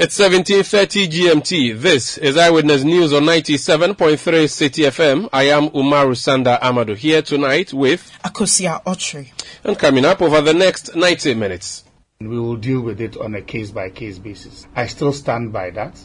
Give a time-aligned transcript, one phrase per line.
[0.00, 1.80] It's 1730 GMT.
[1.80, 5.28] This is Eyewitness News on 97.3 Citi FM.
[5.32, 9.32] I am Umaru Sanda Amadu here tonight with Akosia Ochri.
[9.64, 11.82] And coming up over the next 90 minutes.
[12.20, 14.68] We will deal with it on a case by case basis.
[14.76, 16.00] I still stand by that.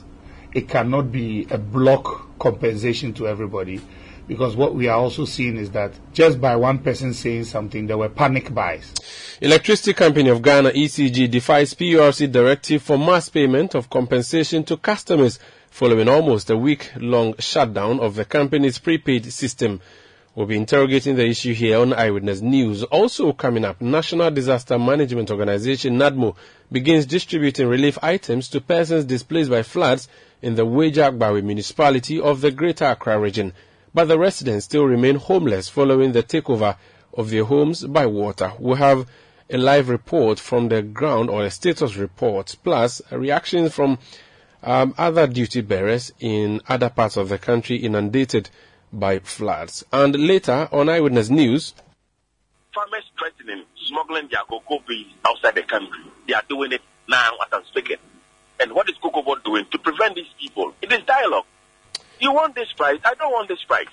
[0.56, 3.80] It cannot be a block compensation to everybody
[4.28, 7.98] because what we are also seeing is that just by one person saying something, there
[7.98, 8.94] were panic buys.
[9.42, 15.40] Electricity Company of Ghana ECG defies PURC directive for mass payment of compensation to customers
[15.70, 19.82] following almost a week-long shutdown of the company's prepaid system.
[20.36, 22.82] We'll be interrogating the issue here on Eyewitness News.
[22.84, 26.36] Also coming up, National Disaster Management Organization NADMO
[26.72, 30.08] begins distributing relief items to persons displaced by floods
[30.42, 33.54] in the Weija Agbawe municipality of the Greater Accra region.
[33.94, 36.78] But the residents still remain homeless following the takeover
[37.14, 38.54] of their homes by water.
[38.60, 39.08] We have
[39.50, 44.00] a live report from the ground or a status report, plus reactions from
[44.64, 48.50] um, other duty bearers in other parts of the country inundated
[48.92, 49.84] by floods.
[49.92, 51.74] And later on Eyewitness News,
[52.74, 56.04] farmers threatening smuggling their cocoa beans outside the country.
[56.28, 57.98] They are doing it now as I'm speaking.
[58.60, 60.74] And what is Cocoa Board doing to prevent these people?
[60.82, 61.46] It is dialogue.
[62.24, 63.00] You want this price?
[63.04, 63.90] I don't want this price.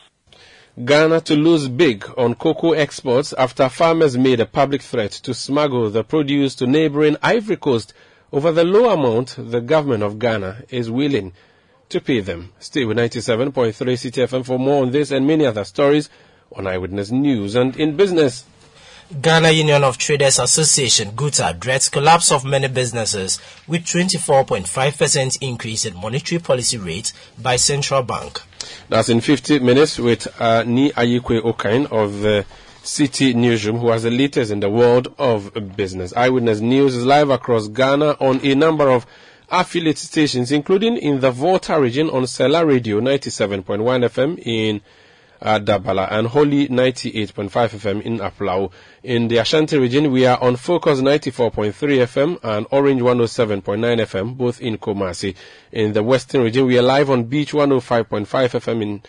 [0.84, 5.90] Ghana to lose big on cocoa exports after farmers made a public threat to smuggle
[5.90, 7.92] the produce to neighboring Ivory Coast
[8.32, 11.32] over the low amount the government of Ghana is willing
[11.88, 12.52] to pay them.
[12.60, 16.08] Stay with 97.3 Citi FM for more on this and many other stories
[16.54, 18.44] on Eyewitness News and in business.
[19.10, 25.96] Ghana Union of Traders Association GUTA dreads collapse of many businesses with 24.5% increase in
[25.96, 28.40] monetary policy rate by central bank.
[28.88, 32.46] That's in 50 minutes with uh, Ni Ayikwe Okain of the
[32.84, 36.12] City Newsroom, who has the latest in the world of business.
[36.16, 39.06] Eyewitness News is live across Ghana on a number of
[39.48, 44.80] affiliate stations, including in the Volta region on Sela Radio 97.1 FM in
[45.42, 48.70] uh, Dabala and Holy 98.5 FM in Aflao.
[49.02, 54.60] In the Ashanti region, we are on Focus 94.3 FM and Orange 107.9 FM, both
[54.60, 55.34] in Kumasi.
[55.72, 59.02] In the Western region, we are live on Beach 105.5 FM in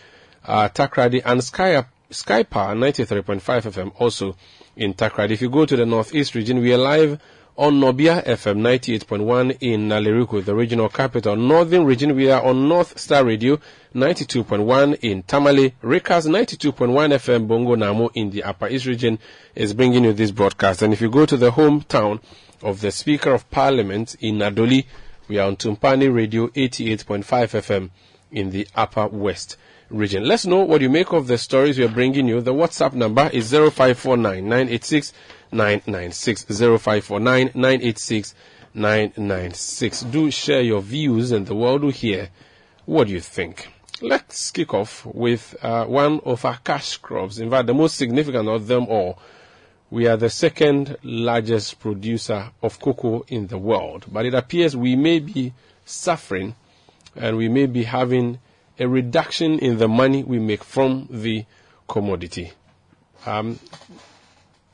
[0.46, 4.36] uh, Takoradi and Sky, Sky Power 93.5 FM also
[4.76, 5.32] in Takoradi.
[5.32, 7.20] If you go to the Northeast region, we are live
[7.56, 11.36] on Nobia FM 98.1 in Nalerigu, the regional capital.
[11.36, 13.58] Northern region, we are on North Star Radio
[13.94, 15.74] 92.1 in Tamale.
[15.82, 16.72] Rikas 92.1
[17.14, 19.18] FM Bongo Namo in the Upper East region
[19.54, 20.80] is bringing you this broadcast.
[20.82, 22.20] And if you go to the hometown
[22.62, 24.86] of the Speaker of Parliament in Nadowli,
[25.28, 27.90] we are on Tumpani Radio 88.5 FM
[28.30, 29.58] in the Upper West
[29.90, 30.24] region.
[30.24, 32.40] Let's know what you make of the stories we are bringing you.
[32.40, 35.12] The WhatsApp number is 0549 986
[35.52, 38.34] 996 0549 986
[38.74, 40.00] 996.
[40.02, 42.30] Do share your views and the world will hear
[42.86, 43.68] what do you think.
[44.00, 47.38] Let's kick off with uh, one of our cash crops.
[47.38, 49.18] In fact, the most significant of them all.
[49.90, 54.96] We are the second largest producer of cocoa in the world, but it appears we
[54.96, 55.52] may be
[55.84, 56.56] suffering
[57.14, 58.38] and we may be having
[58.78, 61.44] a reduction in the money we make from the
[61.88, 62.52] commodity.
[63.26, 63.58] Um,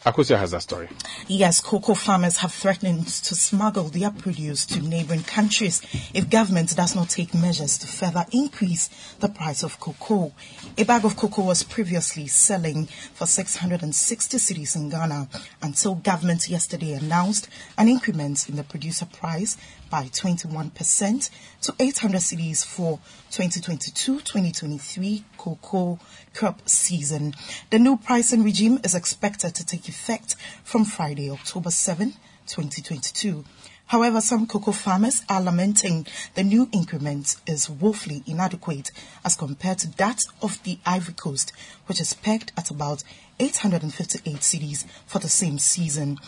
[0.06, 0.88] Akosia has that story.
[1.26, 5.82] Yes, cocoa farmers have threatened to smuggle their produce to neighboring countries
[6.14, 8.88] if government does not take measures to further increase
[9.19, 10.32] the price of cocoa.
[10.76, 15.28] A bag of cocoa was previously selling for 660 cedis in Ghana
[15.62, 19.56] until government yesterday announced an increment in the producer price
[19.91, 21.31] by 21%
[21.62, 22.98] to 800 cedis for
[23.30, 25.98] 2022-2023 cocoa
[26.34, 27.34] crop season.
[27.71, 32.13] The new pricing regime is expected to take effect from Friday, October 7,
[32.47, 33.45] 2022.
[33.89, 38.91] However, some cocoa farmers are lamenting the new increment is woefully inadequate
[39.24, 41.54] as compared to that of the Ivory Coast,
[41.86, 43.03] which is pegged at about
[43.41, 46.18] 858 cedis for the same season.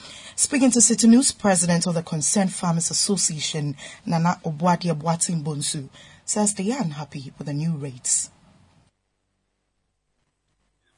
[0.40, 3.76] Speaking to City News, President of the Concerned Farmers Association,
[4.06, 5.90] Nana Obwadi Abwatin Bonsu,
[6.24, 8.30] says they are unhappy with the new rates.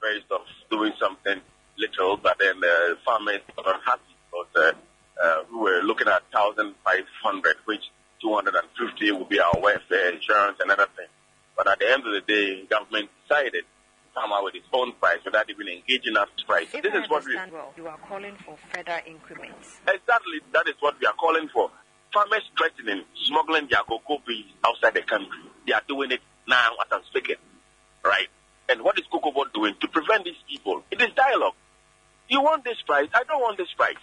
[0.00, 1.40] Very of doing something
[1.76, 7.56] little, but then the farmers are unhappy because uh, uh, we were looking at 1,500,
[7.64, 7.82] which
[8.20, 11.10] 250 will be our welfare, insurance, and other things.
[11.56, 13.64] But at the end of the day, government decided
[14.16, 16.68] out with its own price without even engaging us price.
[16.72, 19.80] If this I is what we well, you are calling for further increments.
[19.86, 21.70] exactly that is what we are calling for.
[22.12, 25.40] Farmers threatening smuggling their cocoa beans outside the country.
[25.66, 27.36] They are doing it now as I'm speaking,
[28.04, 28.28] right?
[28.68, 30.82] And what is Cocoa Board doing to prevent these people?
[30.90, 31.54] It is dialogue.
[32.28, 33.08] You want this price?
[33.12, 33.96] I don't want this price.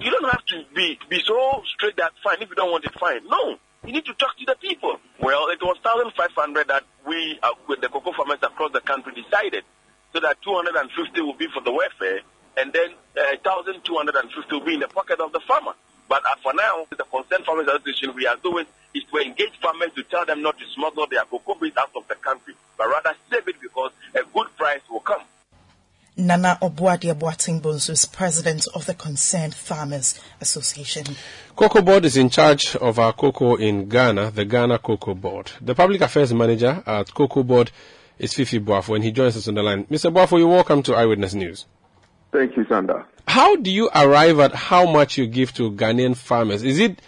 [0.00, 2.92] You don't have to be be so straight that fine if you don't want it
[2.98, 3.20] fine.
[3.28, 4.96] No, you need to talk to the people.
[5.20, 9.64] Well, it was 1,500 that we, uh, with the cocoa farmers across the country, decided,
[10.12, 12.20] so that 250 will be for the welfare,
[12.56, 15.72] and then uh, 1,250 will be in the pocket of the farmer.
[16.08, 19.92] But uh, for now, the Concerned Farmers Association we are doing is to engage farmers
[19.94, 23.14] to tell them not to smuggle their cocoa beans out of the country, but rather
[23.30, 25.22] save it because a good price will come.
[26.18, 31.04] Nana Obuadi Boateng Bonsu is president of the Concerned Farmers Association.
[31.54, 35.52] Cocoa Board is in charge of our cocoa in Ghana, the Ghana Cocoa Board.
[35.60, 37.70] The public affairs manager at Cocoa Board
[38.18, 39.84] is Fifi Boafo, and he joins us on the line.
[39.84, 40.12] Mr.
[40.12, 41.66] Boafo, you're welcome to Eyewitness News.
[42.32, 43.04] Thank you, Sanda.
[43.28, 46.64] How do you arrive at how much you give to Ghanaian farmers?
[46.64, 47.00] Is it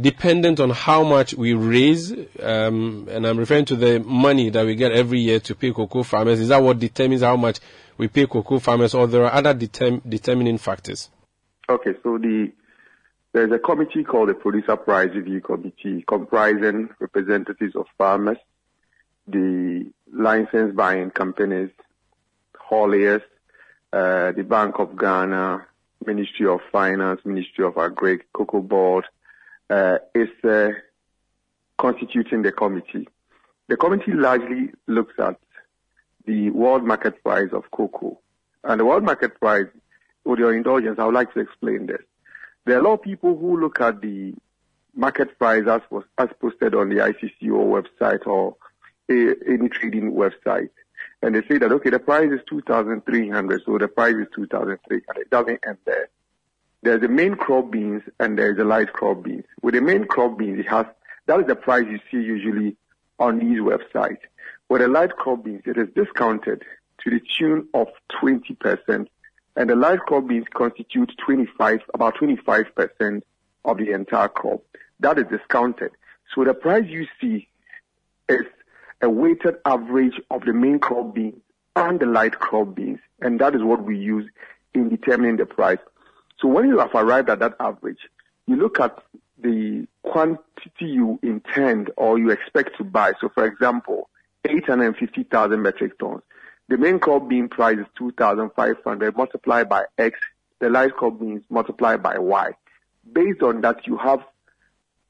[0.00, 2.12] dependent on how much we raise?
[2.40, 6.02] Um, and I'm referring to the money that we get every year to pay cocoa
[6.02, 6.40] farmers.
[6.40, 7.60] Is that what determines how much
[7.98, 11.08] we pay cocoa farmers, or there are other determ- determining factors?
[11.68, 12.52] Okay, so the
[13.32, 18.38] there's a committee called the Producer Price Review Committee, comprising representatives of farmers,
[19.28, 21.70] the license buying companies,
[22.70, 23.20] hauliers,
[23.92, 25.66] uh, the Bank of Ghana,
[26.06, 29.04] Ministry of Finance, Ministry of Agri, Cocoa Board,
[29.70, 30.70] uh, is uh,
[31.78, 33.08] constituting the committee.
[33.68, 35.38] The committee largely looks at
[36.26, 38.18] the world market price of cocoa.
[38.64, 39.66] And the world market price,
[40.24, 42.02] with your indulgence, I would like to explain this.
[42.64, 44.34] There are a lot of people who look at the
[44.94, 48.56] market price as, was, as posted on the ICCO website or
[49.08, 50.70] any trading website.
[51.22, 55.20] And they say that, okay, the price is 2,300, so the price is 2,300.
[55.20, 56.08] It doesn't end there.
[56.86, 59.42] There's the main crop beans and there's the light crop beans.
[59.60, 60.86] With the main crop beans, it has,
[61.26, 62.76] that is the price you see usually
[63.18, 64.20] on these websites.
[64.68, 66.62] With the light crop beans, it is discounted
[67.02, 67.88] to the tune of
[68.22, 69.08] 20%,
[69.56, 73.22] and the light crop beans constitute 25, about 25%
[73.64, 74.62] of the entire crop.
[75.00, 75.90] That is discounted.
[76.36, 77.48] So the price you see
[78.28, 78.46] is
[79.02, 81.40] a weighted average of the main crop beans
[81.74, 84.30] and the light crop beans, and that is what we use
[84.72, 85.78] in determining the price.
[86.40, 87.98] So when you have arrived at that average,
[88.46, 88.98] you look at
[89.38, 90.46] the quantity
[90.80, 93.12] you intend or you expect to buy.
[93.20, 94.08] So for example,
[94.44, 96.22] 850,000 metric tons.
[96.68, 100.18] The main crop bean price is 2,500 multiplied by X.
[100.58, 102.50] The light crop beans multiplied by Y.
[103.12, 104.24] Based on that, you have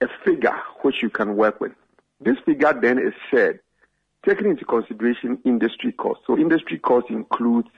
[0.00, 1.72] a figure which you can work with.
[2.20, 3.60] This figure then is shared,
[4.24, 6.24] taking into consideration industry costs.
[6.26, 7.68] So industry costs includes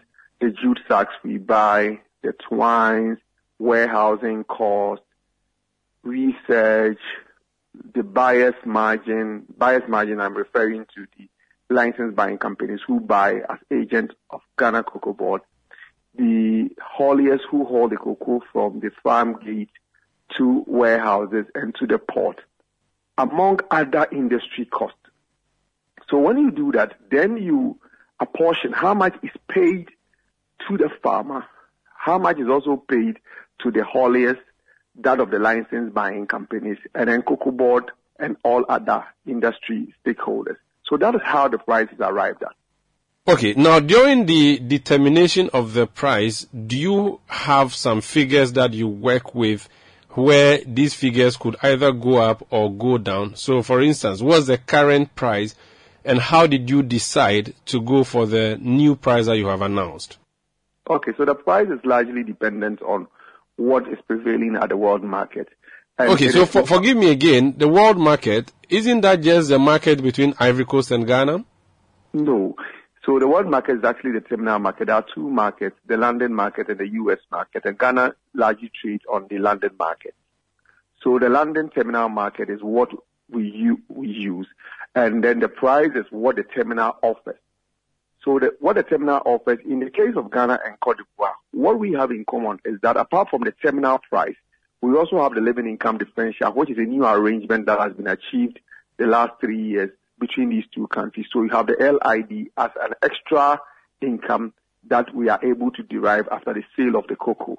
[0.40, 3.18] the jute sacks we buy, the twines,
[3.58, 5.05] warehousing costs,
[6.02, 7.00] research,
[7.94, 9.44] the buyer's margin.
[9.56, 11.28] Buyer's margin, I'm referring to the
[11.70, 15.43] licensed buying companies who buy as agents of Ghana Cocoa Board,
[16.14, 19.70] the hauliers who haul the cocoa from the farm gate
[20.37, 22.40] to warehouses and to the port,
[23.16, 24.96] among other industry costs.
[26.11, 27.78] So when you do that, then you
[28.21, 29.90] apportion how much is paid
[30.66, 31.44] to the farmer,
[31.97, 33.18] how much is also paid
[33.60, 34.38] to the hauliers,
[34.96, 40.56] that of the licensed buying companies, and then Cocoa Board and all other industry stakeholders.
[40.88, 42.54] So that is how the price is arrived at.
[43.28, 48.88] Okay, now during the determination of the price, do you have some figures that you
[48.88, 49.68] work with
[50.10, 53.36] where these figures could either go up or go down?
[53.36, 55.54] So for instance, what's the current price
[56.06, 60.16] and how did you decide to go for the new price that you have announced?
[60.88, 63.06] Okay, so the price is largely dependent on
[63.58, 65.48] what is prevailing at the world market.
[65.98, 70.00] And okay, so for, forgive me again, the world market, isn't that just the market
[70.00, 71.44] between Ivory Coast and Ghana?
[72.12, 72.54] No.
[73.04, 74.86] So the world market is actually the terminal market.
[74.86, 79.02] There are two markets, the London market and the US market, and Ghana largely trades
[79.10, 80.14] on the London market.
[81.02, 82.90] So the London terminal market is what
[83.30, 84.46] we, u- we use,
[84.94, 87.38] and then the price is what the terminal offers.
[88.25, 91.78] So the, what the terminal offers, in the case of Ghana and Cote d'Ivoire, what
[91.78, 94.34] we have in common is that apart from the terminal price,
[94.80, 98.06] we also have the living income differential, which is a new arrangement that has been
[98.06, 98.58] achieved
[98.96, 101.26] the last three years between these two countries.
[101.32, 103.60] So we have the LID as an extra
[104.00, 104.52] income
[104.88, 107.58] that we are able to derive after the sale of the cocoa.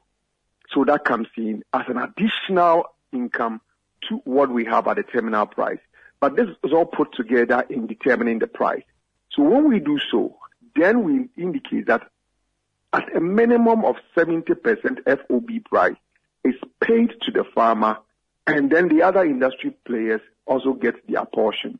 [0.73, 3.61] So that comes in as an additional income
[4.07, 5.79] to what we have at the terminal price.
[6.19, 8.83] But this is all put together in determining the price.
[9.31, 10.37] So when we do so,
[10.81, 12.03] then we indicate that
[12.93, 14.47] at a minimum of 70%
[15.05, 15.95] FOB price
[16.43, 17.97] is paid to the farmer
[18.47, 21.79] and then the other industry players also get their portion.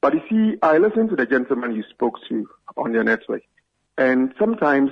[0.00, 3.42] But you see, I listened to the gentleman you spoke to on your network,
[3.98, 4.90] and sometimes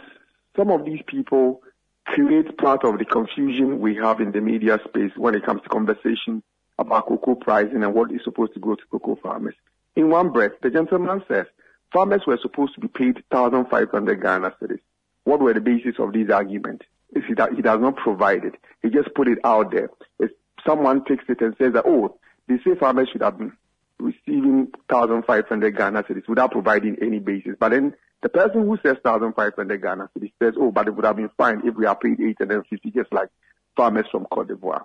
[0.57, 1.62] some of these people
[2.07, 5.69] create part of the confusion we have in the media space when it comes to
[5.69, 6.43] conversation
[6.78, 9.55] about cocoa pricing and what is supposed to go to cocoa farmers.
[9.97, 11.47] In one breath, the gentleman says
[11.92, 14.80] farmers were supposed to be paid 1,500 Ghana cedis.
[15.25, 16.83] What were the basis of this argument?
[17.14, 18.54] Is he, that he does not provide it.
[18.83, 19.90] He just put it out there.
[20.18, 20.30] If
[20.66, 23.52] someone takes it and says that, oh, they say farmers should have been
[23.99, 27.57] receiving 1,500 Ghana cedis without providing any basis.
[27.59, 31.16] But then the person who says 1,500 Ghana cedis says, oh, but it would have
[31.16, 33.28] been fine if we are paid 850 just like
[33.76, 34.85] farmers from Cote d'Ivoire.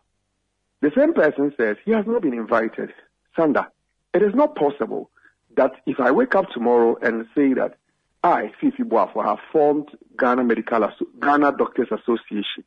[0.82, 2.94] The same person says he has not been invited.
[3.38, 3.68] Sanda,
[4.14, 5.10] it is not possible
[5.56, 7.78] that if I wake up tomorrow and say that
[8.24, 10.90] ah, I, Fifi Boafo, have formed Ghana Medical
[11.22, 12.64] Ghana Doctors Association,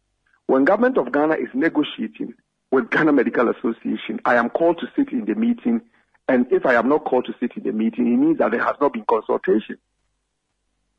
[0.47, 2.35] when government of Ghana is negotiating
[2.71, 5.81] with Ghana Medical Association, I am called to sit in the meeting,
[6.29, 8.63] and if I am not called to sit in the meeting, it means that there
[8.63, 9.79] has not been consultation.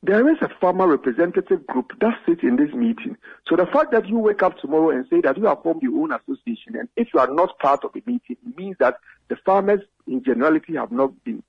[0.04, 3.18] There is a farmer representative group that sits in this meeting.
[3.48, 6.00] So the fact that you wake up tomorrow and say that you have formed your
[6.02, 9.36] own association, and if you are not part of the meeting, it means that the
[9.38, 11.44] farmers in generality have not been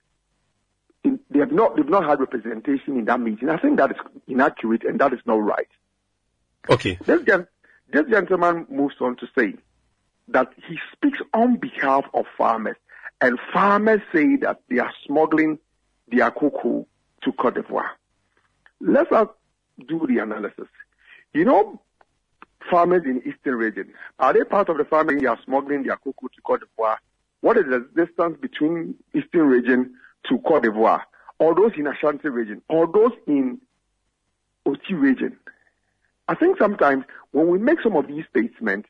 [1.05, 3.49] in, they have not they've not had representation in that meeting.
[3.49, 5.69] I think that is inaccurate and that is not right.
[6.69, 6.99] Okay.
[7.05, 7.23] This,
[7.93, 9.55] this gentleman moves on to say
[10.28, 12.76] that he speaks on behalf of farmers,
[13.21, 15.59] and farmers say that they are smuggling
[16.09, 16.87] their cocoa
[17.23, 17.90] to Cote d'Ivoire.
[18.81, 19.11] Let's
[19.88, 20.69] do the analysis.
[21.33, 21.81] You know,
[22.71, 26.28] farmers in eastern region, are they part of the farmers who are smuggling their cocoa
[26.28, 26.99] to Cote d'Ivoire?
[27.40, 29.95] What is the distance between eastern region
[30.28, 31.02] to Cote d'Ivoire?
[31.38, 32.62] Or those in Ashanti region?
[32.68, 33.60] Or those in
[34.66, 35.37] Oti region?
[36.26, 38.88] I think sometimes when we make some of these statements,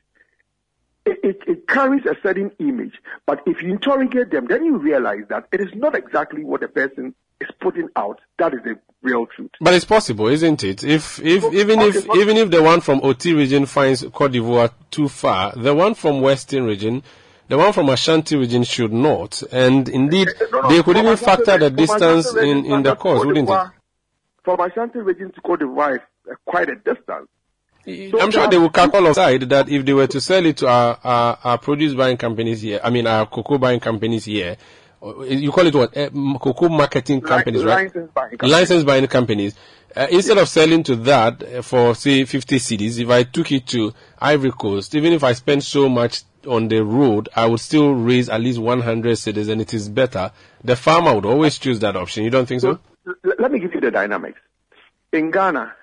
[1.05, 2.93] it, it, it, carries a certain image.
[3.25, 6.67] But if you interrogate them, then you realize that it is not exactly what the
[6.67, 8.19] person is putting out.
[8.37, 9.51] That is the real truth.
[9.61, 10.83] But it's possible, isn't it?
[10.83, 14.71] If if so, even if even if the one from Oti region finds Cote d'Ivoire
[14.91, 17.03] too far, the one from Western region.
[17.49, 21.57] The one from Ashanti region should not, and indeed, no, no, they could even factor
[21.57, 23.67] the distance in, in the course, wouldn't it?
[24.43, 27.27] From Ashanti region to Cote d'Ivoire is quite a distance.
[27.85, 30.67] So I'm sure they will calculate aside that if they were to sell it to
[30.67, 34.55] our, our, our, produce buying companies here, I mean our cocoa buying companies here,
[35.01, 35.97] you call it what?
[35.97, 37.85] Uh, cocoa marketing companies, right?
[37.87, 38.51] License buying companies.
[38.51, 39.55] License buying companies.
[39.95, 43.65] Uh, instead of selling to that uh, for say 50 cedis, if I took it
[43.67, 47.93] to Ivory Coast, even if I spend so much on the road, I would still
[47.93, 50.31] raise at least 100 cedis and it is better.
[50.63, 52.23] The farmer would always choose that option.
[52.23, 52.79] You don't think so?
[53.23, 54.39] Let me give you the dynamics.
[55.11, 55.73] In Ghana,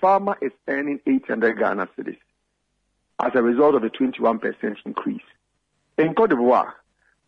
[0.00, 2.18] farmer is earning 800 Ghana cedis
[3.20, 5.20] as a result of a 21% increase.
[5.98, 6.72] In Cote d'Ivoire,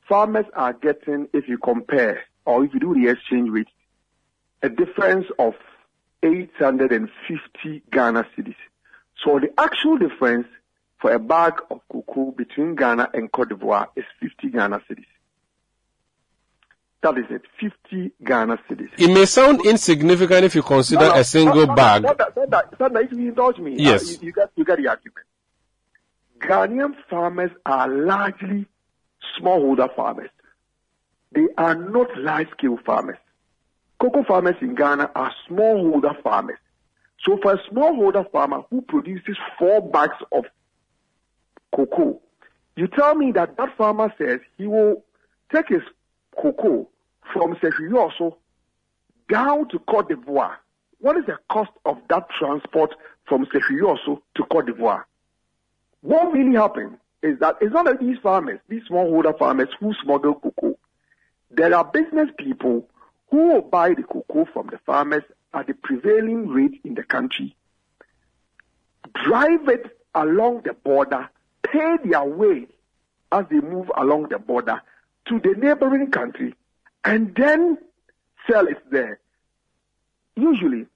[0.09, 3.69] farmers are getting, if you compare or if you do the exchange rate,
[4.63, 5.55] a difference of
[6.23, 8.55] 850 Ghana cedis.
[9.25, 10.47] So the actual difference
[11.01, 15.05] for a bag of cocoa between Ghana and Cote d'Ivoire is 50 Ghana cedis.
[17.03, 18.91] That is it, 50 Ghana cedis.
[18.99, 22.05] It may sound insignificant if you consider no, no, a single no, bag.
[22.05, 24.03] If you indulge me, yes.
[24.03, 25.27] Uh, you, you, get, you get the argument.
[26.41, 28.67] Ghanaian farmers are largely
[29.39, 30.31] smallholder farmers.
[31.33, 33.19] They are not large-scale farmers.
[34.01, 36.59] Cocoa farmers in Ghana are smallholder farmers.
[37.25, 40.45] So for a smallholder farmer who produces four bags of
[41.75, 42.21] cocoa,
[42.77, 45.05] you tell me that that farmer says he will
[45.53, 45.83] take his
[46.41, 46.89] cocoa
[47.33, 48.37] from Sefwi Wiawso
[49.29, 50.57] down to Cote d'Ivoire.
[50.99, 52.95] What is the cost of that transport
[53.27, 55.05] from Sefwi Wiawso to Cote d'Ivoire?
[56.03, 60.79] What really happened is that it's not these farmers, these smallholder farmers who smuggle cocoa.
[61.51, 62.89] There are business people
[63.31, 65.23] who will buy the cocoa from the farmers
[65.53, 67.57] at the prevailing rate in the country,
[69.25, 71.29] drive it along the border,
[71.63, 72.67] pay their way
[73.33, 74.81] as they move along the border,
[75.29, 76.55] to the neighboring country
[77.05, 77.79] and then
[78.51, 79.21] sell it there.
[80.37, 80.87] Usually,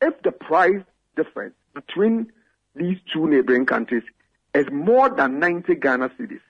[0.00, 0.82] if the price
[1.16, 2.30] difference between
[2.76, 4.02] these two neighboring countries
[4.54, 6.40] is more than 90 Ghana cedis,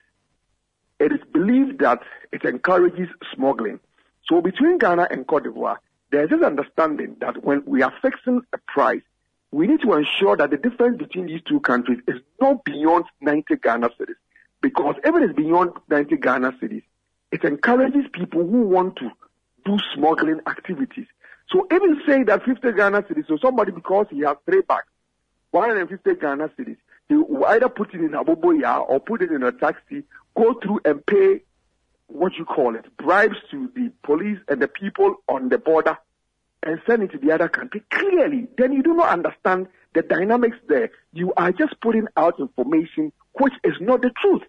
[0.99, 3.79] it is believed that it encourages smuggling.
[4.27, 5.77] So between Ghana and Cote d'Ivoire,
[6.11, 9.01] there's this understanding that when we are fixing a price,
[9.55, 13.55] we need to ensure that the difference between these two countries is not beyond 90
[13.55, 14.15] Ghana cedis.
[14.61, 16.83] Because if it is beyond 90 Ghana cedis,
[17.31, 19.09] it encourages people who want to
[19.63, 21.05] do smuggling activities.
[21.49, 24.87] So even say that 50 Ghana cedis, so somebody because he has three bags,
[25.51, 26.75] 150 Ghana cedis,
[27.07, 30.03] he will either put it in Aboboya or put it in a taxi,
[30.35, 31.43] go through and pay
[32.07, 35.97] what you call it, bribes to the police and the people on the border
[36.65, 40.57] and send it to the other country clearly, then you do not understand the dynamics
[40.67, 40.89] there.
[41.13, 44.41] You are just putting out information which is not the truth.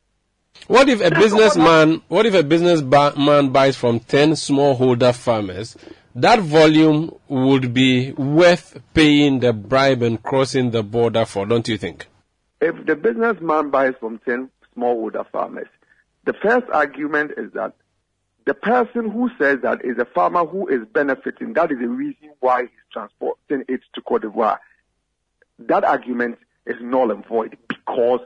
[0.66, 5.76] What if a businessman, what if a businessman buys from 10 smallholder farmers?
[6.14, 11.76] That volume would be worth paying the bribe and crossing the border for, don't you
[11.76, 12.06] think?
[12.62, 15.68] If the businessman buys from 10 smallholder farmers,
[16.24, 17.74] the first argument is that
[18.46, 21.52] the person who says that is a farmer who is benefiting.
[21.54, 24.58] That is the reason why he's transporting it to Cote d'Ivoire.
[25.58, 28.20] That argument is null and void because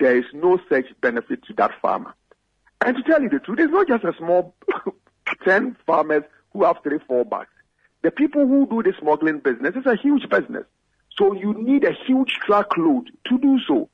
[0.00, 2.14] there is no such benefit to that farmer.
[2.84, 4.54] And to tell you the truth, it's not just a small
[5.44, 7.50] 10 farmers who have three, four bags.
[8.02, 10.64] The people who do the smuggling business is a huge business.
[11.16, 13.88] So you need a huge truckload to do so.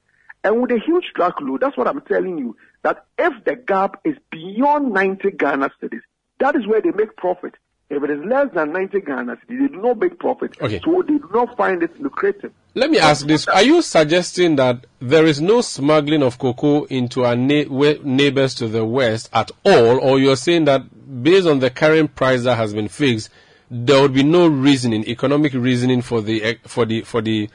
[0.46, 4.16] And with a huge truckload, that's what I'm telling you, that if the gap is
[4.30, 6.02] beyond 90 Ghana cedis,
[6.38, 7.54] that is where they make profit.
[7.90, 10.56] If it is less than 90 Ghana cedis, they do not make profit.
[10.62, 10.80] Okay.
[10.84, 12.52] So they do not find it lucrative.
[12.76, 13.48] Let me ask this.
[13.48, 17.64] Are you suggesting that there is no smuggling of cocoa into our na-
[18.04, 22.44] neighbors to the west at all, or you're saying that based on the current price
[22.44, 23.30] that has been fixed,
[23.68, 27.50] there would be no reasoning, economic reasoning for the, for the, for the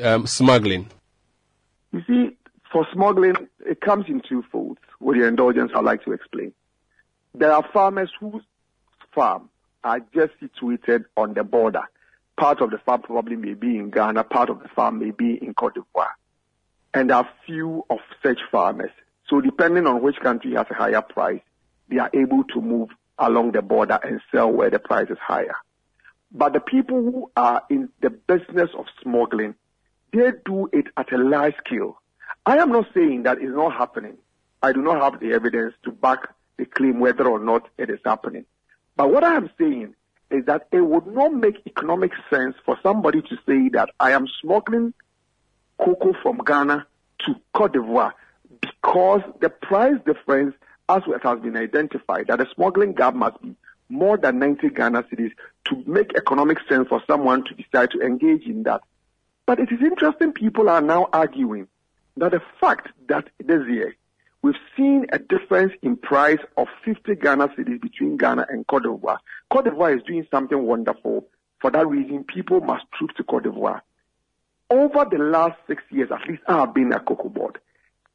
[0.00, 0.88] um, smuggling?
[1.98, 2.36] You see,
[2.70, 3.34] for smuggling,
[3.66, 4.78] it comes in two folds.
[5.00, 6.52] With your indulgence, I'd like to explain.
[7.34, 8.42] There are farmers whose
[9.12, 9.50] farm
[9.82, 11.82] are just situated on the border.
[12.36, 15.34] Part of the farm probably may be in Ghana, part of the farm may be
[15.42, 16.10] in Cote d'Ivoire.
[16.94, 18.92] And there are few of such farmers.
[19.28, 21.40] So depending on which country has a higher price,
[21.88, 25.56] they are able to move along the border and sell where the price is higher.
[26.30, 29.56] But the people who are in the business of smuggling,
[30.12, 32.00] they do it at a large scale.
[32.46, 34.16] I am not saying that it's not happening.
[34.62, 38.00] I do not have the evidence to back the claim whether or not it is
[38.04, 38.44] happening.
[38.96, 39.94] But what I am saying
[40.30, 44.26] is that it would not make economic sense for somebody to say that I am
[44.42, 44.92] smuggling
[45.78, 46.86] cocoa from Ghana
[47.26, 48.12] to Cote d'Ivoire
[48.60, 50.54] because the price difference,
[50.88, 53.54] as it has been identified, that the smuggling gap must be
[53.88, 55.32] more than 90 Ghana cedis
[55.66, 58.82] to make economic sense for someone to decide to engage in that.
[59.48, 61.68] But it is interesting people are now arguing
[62.18, 63.96] that the fact that this year
[64.42, 69.16] we've seen a difference in price of 50 Ghana cedis between Ghana and Cote d'Ivoire.
[69.50, 71.26] Cote d'Ivoire is doing something wonderful.
[71.62, 73.80] For that reason, people must troop to Cote d'Ivoire.
[74.68, 77.56] Over the last six years, at least I have been at Cocoa Board.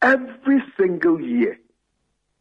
[0.04, 1.60] Every single year,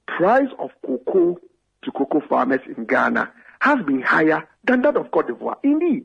[0.06, 1.38] price of cocoa
[1.82, 5.56] to cocoa farmers in Ghana has been higher than that of Cote d'Ivoire.
[5.62, 6.04] Indeed,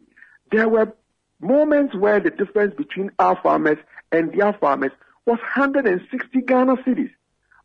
[0.54, 0.94] there were
[1.40, 3.78] moments where the difference between our farmers
[4.12, 4.92] and their farmers
[5.26, 7.12] was 160 Ghana cedis.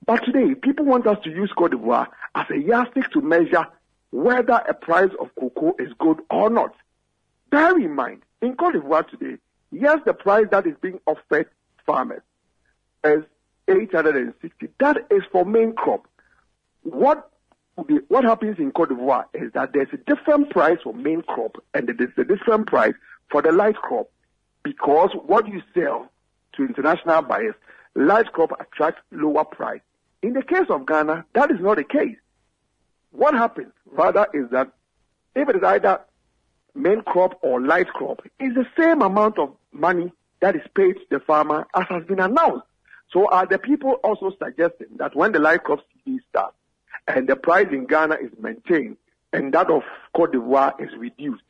[0.04, 3.66] But today, people want us to use Cote d'Ivoire as a yardstick to measure
[4.10, 6.74] whether a price of cocoa is good or not.
[7.50, 9.38] Bear in mind, in Cote d'Ivoire today,
[9.70, 11.48] yes, the price that is being offered
[11.86, 12.22] farmers
[13.04, 13.22] is
[13.68, 14.68] 860.
[14.80, 16.06] That is for main crop.
[16.82, 17.28] What
[18.08, 21.88] what happens in Cote d'Ivoire is that there's a different price for main crop and
[21.88, 22.94] a different price
[23.32, 24.08] for the light crop
[24.62, 26.08] because what you sell
[26.54, 27.54] to international buyers,
[27.94, 29.80] light crop attracts lower price.
[30.22, 32.16] In the case of Ghana, that is not the case.
[33.10, 34.70] What happens rather is that
[35.34, 36.00] if it is either
[36.74, 41.02] main crop or light crop, it's the same amount of money that is paid to
[41.10, 42.66] the farmer as has been announced.
[43.12, 46.56] So are the people also suggesting that when the light crop season starts
[47.08, 48.96] and the price in Ghana is maintained
[49.32, 49.82] and that of
[50.14, 51.42] Cote d'Ivoire is reduced,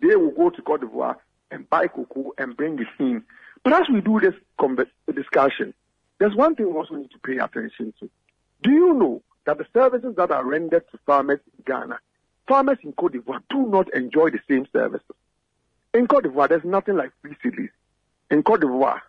[0.00, 1.16] they will go to Cote d'Ivoire
[1.50, 3.22] and buy cocoa and bring it in.
[3.64, 4.34] But as we do this
[5.14, 5.74] discussion,
[6.18, 8.10] there's one thing we also need to pay attention to.
[8.62, 11.98] Do you know that the services that are rendered to farmers in Ghana,
[12.46, 15.16] farmers in Cote d'Ivoire do not enjoy the same services?
[15.94, 17.70] In Cote d'Ivoire, there's nothing like free seedlings.
[18.30, 19.00] In Cote d'Ivoire,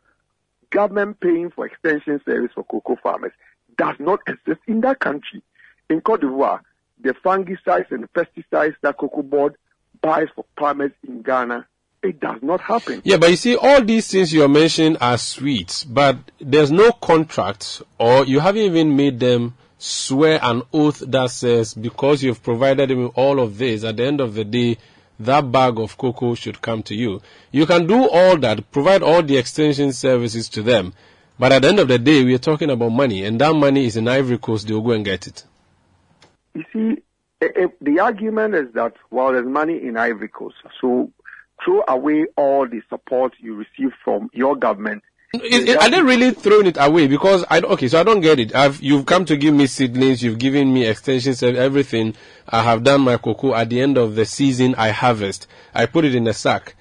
[0.69, 3.33] government paying for extension service for cocoa farmers
[3.77, 5.41] does not exist in that country.
[5.89, 6.61] In Cote d'Ivoire,
[7.01, 9.55] the fungicides and pesticides that Cocoa Board
[10.01, 11.67] buys for farmers in Ghana
[12.01, 13.01] it does not happen.
[13.03, 17.81] Yeah, but you see, all these things you're mentioning are sweets, but there's no contract,
[17.97, 23.03] or you haven't even made them swear an oath that says because you've provided them
[23.03, 24.77] with all of this, at the end of the day,
[25.19, 27.21] that bag of cocoa should come to you.
[27.51, 30.93] You can do all that, provide all the extension services to them,
[31.37, 33.85] but at the end of the day, we are talking about money, and that money
[33.85, 35.43] is in Ivory Coast, they'll go and get it.
[36.53, 37.01] you see,
[37.41, 41.09] Eh, eh, the argument is that, while there's money in Ivory Coast, so
[41.63, 45.03] throw away all the support you receive from your government.
[45.33, 47.05] Is, are they really throwing it away?
[47.05, 48.55] Because I okay, so I don't get it.
[48.55, 52.15] I've you've come to give me seedlings, you've given me extensions, and everything.
[52.47, 53.53] I have done my cocoa.
[53.53, 55.45] At the end of the season, I harvest.
[55.73, 56.75] I put it in a sack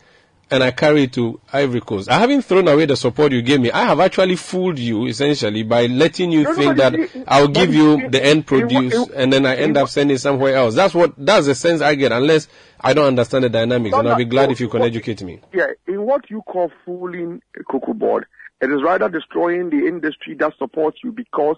[0.51, 2.11] and I carry it to Ivory Coast.
[2.11, 3.71] I haven't thrown away the support you gave me.
[3.71, 7.25] I have actually fooled you essentially by letting you No, no, think but that you-
[7.29, 10.55] I'll give you- you the end produce in- and then I end up sending somewhere
[10.55, 10.75] else.
[10.75, 12.49] That's what that's the sense I get unless
[12.81, 14.87] I don't understand the dynamics No, and I'll be glad no, if you can what-
[14.87, 15.41] educate me.
[15.53, 18.27] Yeah, in what you call fooling a cocoa board,
[18.63, 21.57] it is rather destroying the industry that supports you because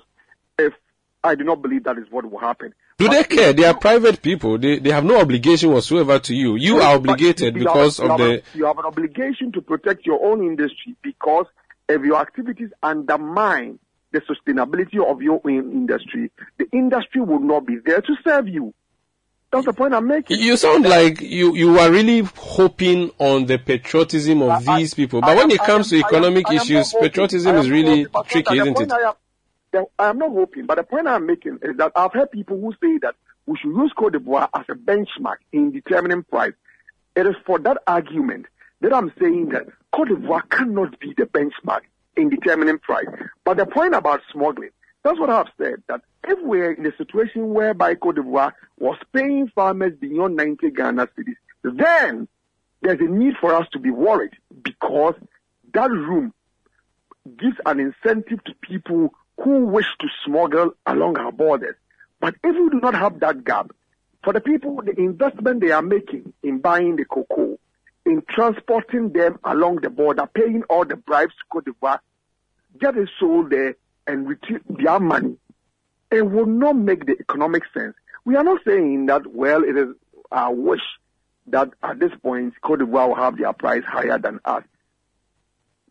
[0.59, 0.73] if
[1.23, 2.73] I do not believe that is what will happen.
[3.01, 3.53] Do they care?
[3.53, 4.59] They are private people.
[4.59, 6.57] They they have no obligation whatsoever to you.
[6.57, 10.07] You are obligated you because you of have the you have an obligation to protect
[10.07, 11.47] your own industry because
[11.89, 13.79] if your activities undermine
[14.13, 18.75] the sustainability of your own industry, the industry will not be there to serve you.
[19.53, 20.39] That's the point I'm making.
[20.39, 25.21] You sound like you, you are really hoping on the patriotism of I- these people.
[25.25, 27.69] I But when am- it comes I to I economic I am issues, patriotism is
[27.71, 28.93] really tricky, isn't it?
[29.73, 32.31] I am, I am not hoping, but the point I'm making is that I've heard
[32.31, 33.15] people who say that
[33.47, 36.53] we should use Cote d'Ivoire as a benchmark in determining price.
[37.17, 38.47] It is for that argument
[38.81, 41.83] that I'm saying that Cote d'Ivoire cannot be the benchmark
[42.17, 43.07] in determining price.
[43.45, 44.71] But the point about smuggling,
[45.03, 49.49] that's what I've said, that if we're in a situation whereby Cote d'Ivoire was paying
[49.49, 52.29] farmers beyond 90 Ghana cedis, then
[52.83, 55.15] there's a need for us to be worried because
[55.75, 56.33] that room
[57.39, 61.77] gives an incentive to people who wish to smuggle along our borders.
[62.21, 63.71] But if we do not have that gap,
[64.23, 67.59] for the people, the investment they are making in buying the cocoa,
[68.05, 72.01] in transporting them along the border, paying all the bribes to Cote d'Ivoire,
[72.79, 73.77] get it sold there
[74.07, 75.37] and retrieve their money,
[76.11, 77.95] it will not make the economic sense.
[78.25, 79.95] We are not saying that, well, it is
[80.31, 80.83] our wish
[81.47, 84.65] that at this point Cote d'Ivoire will have their price higher than us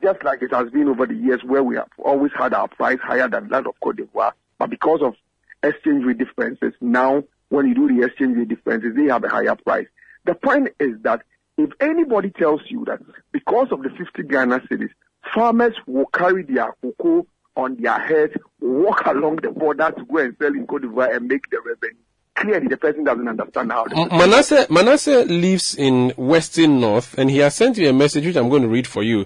[0.02, 3.00] just like it has been over the years where we have always had our price
[3.04, 4.32] higher than that of Cote d'Ivoire.
[4.58, 5.16] But because of
[5.64, 9.56] exchange rate differences, now when you do the exchange rate differences, they have a higher
[9.56, 9.88] price.
[10.26, 11.22] The point is that
[11.58, 13.00] if anybody tells you that
[13.32, 14.90] because of the 50 Ghana cedis,
[15.34, 18.32] farmers will carry their cocoa on their head,
[18.62, 22.00] walk along the border to go and sell in Cote d'Ivoire and make the revenue.
[22.36, 23.86] Clearly, the person doesn't understand how.
[24.12, 28.48] Manasseh, Manasseh lives in Western North and he has sent you a message which I'm
[28.48, 29.26] going to read for you.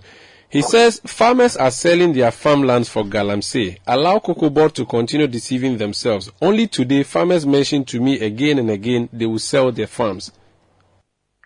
[0.54, 3.80] He says farmers are selling their farmlands for galamsey.
[3.88, 6.32] Allow Cocoa Board to continue deceiving themselves.
[6.40, 10.32] Only today, farmers mentioned to me again and again they will sell their farms.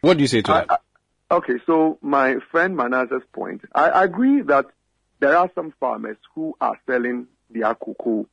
[0.02, 0.82] What do you say to that?
[1.32, 4.65] Okay, so my friend Manasseh's point, I I agree that
[5.22, 8.28] there are some farmers who are selling their cocoa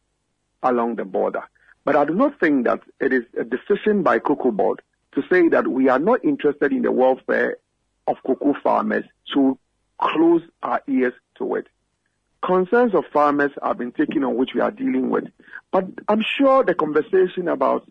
[0.65, 1.45] along the border.
[1.85, 4.83] But I do not think that it is a decision by Cocoa Board
[5.13, 7.59] to say that we are not interested in the welfare
[8.09, 9.57] of cocoa farmers to
[10.01, 11.67] close our ears to it.
[12.43, 15.25] Concerns of farmers have been taken on which we are dealing with.
[15.73, 17.89] But I'm sure the conversation about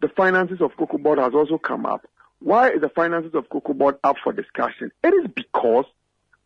[0.00, 2.06] the finances of Cocoa Board has also come up.
[2.38, 4.92] Why is the finances of Cocoa Board up for discussion?
[5.02, 5.84] It is because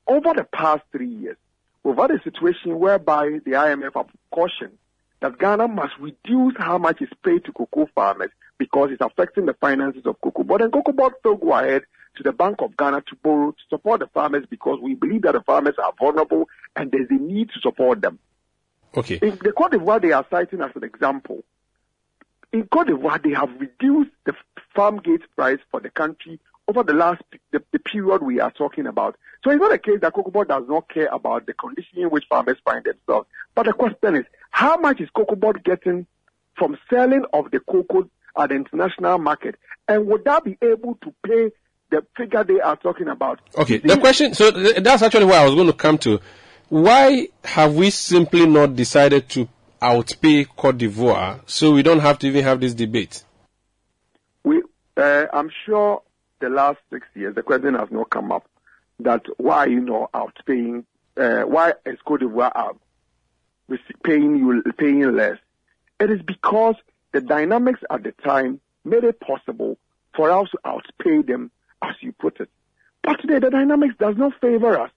[0.06, 1.36] over the past three years,
[1.82, 4.78] we've had a situation whereby the IMF have cautioned
[5.20, 9.54] that Ghana must reduce how much is paid to cocoa farmers because it's affecting the
[9.54, 10.62] finances of Cocoa Board.
[10.62, 11.82] And Cocoa Board still go ahead
[12.16, 15.32] to the Bank of Ghana to borrow to support the farmers because we believe that
[15.32, 18.18] the farmers are vulnerable and there's a need to support them.
[18.96, 19.18] Okay.
[19.20, 21.44] In the Cote d'Ivoire they are citing as an example,
[22.52, 24.34] in Cote d'Ivoire they have reduced the
[24.74, 28.86] farm gate price for the country over the last the, the period we are talking
[28.86, 29.16] about.
[29.44, 32.10] So it's not a case that Cocoa Board does not care about the condition in
[32.10, 33.28] which farmers find themselves.
[33.54, 36.06] But the question is, how much is Cocoa Board getting
[36.56, 38.08] from selling of the cocoa
[38.38, 39.56] at the international market?
[39.88, 41.50] And would that be able to pay
[41.90, 43.40] the figure they are talking about?
[43.56, 46.20] Okay, the question, so th- that's actually where I was going to come to.
[46.68, 49.48] Why have we simply not decided to
[49.80, 53.22] outpay Cote d'Ivoire so we don't have to even have this debate?
[54.42, 54.62] We,
[54.96, 56.02] uh, I'm sure
[56.40, 58.48] the last six years, the question has not come up
[59.00, 60.84] that why you not outpaying,
[61.16, 62.80] uh, why is Cote d'Ivoire out
[64.02, 65.38] paying you, paying less?
[66.00, 66.76] It is because
[67.16, 69.78] the dynamics at the time made it possible
[70.14, 71.50] for us to outpay them,
[71.82, 72.50] as you put it.
[73.02, 74.90] But today, the dynamics does not favor us.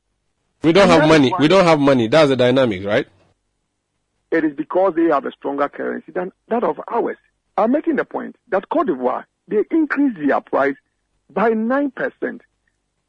[0.63, 1.31] We don't And have money.
[1.31, 2.07] why- We don't have money.
[2.07, 3.07] That's the dynamics, right?
[4.31, 7.17] it is because they have a stronger currency than that of ours.
[7.57, 10.75] I'm making the point that Cote d'Ivoire, they increased their price
[11.31, 12.41] by 9%.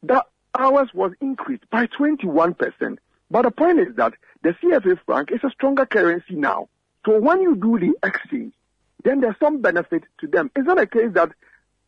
[0.01, 0.25] That
[0.57, 2.97] ours was increased by 21%.
[3.29, 6.69] But the point is that the CFA franc is a stronger currency now.
[7.05, 8.53] So when you do the exchange,
[9.03, 10.51] then there's some benefit to them.
[10.55, 11.31] It's not a case that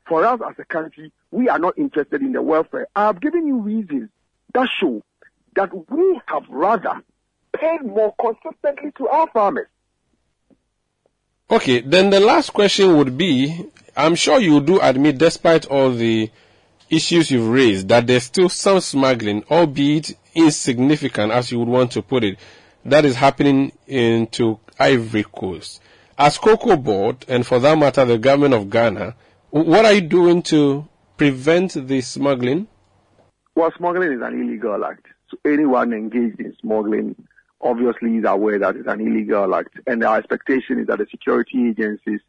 [0.07, 2.87] for us as a country, we are not interested in the welfare.
[2.95, 4.09] I have given you reasons
[4.53, 5.01] that show
[5.55, 7.01] that we have rather
[7.53, 9.67] paid more consistently to our farmers.
[11.49, 16.31] Okay, then the last question would be I'm sure you do admit, despite all the
[16.89, 22.01] issues you've raised, that there's still some smuggling, albeit insignificant, as you would want to
[22.01, 22.39] put it,
[22.85, 25.79] that is happening into Ivory Coast.
[26.17, 29.15] As Cocoa Board, and for that matter, the government of Ghana,
[29.49, 32.67] what are you doing to prevent the smuggling?
[33.55, 35.07] Well, smuggling is an illegal act.
[35.29, 37.15] So anyone engaged in smuggling
[37.61, 39.79] obviously is aware that it's an illegal act.
[39.87, 42.19] And our expectation is that the security agencies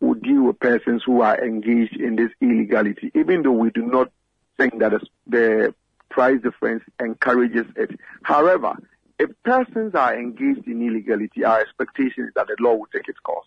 [0.00, 4.10] will deal with persons who are engaged in this illegality, even though we do not
[4.58, 4.92] think that
[5.26, 5.74] the
[6.10, 7.98] price difference encourages it.
[8.22, 8.76] However,
[9.20, 13.18] if persons are engaged in illegality, our expectation is that the law will take its
[13.18, 13.46] course.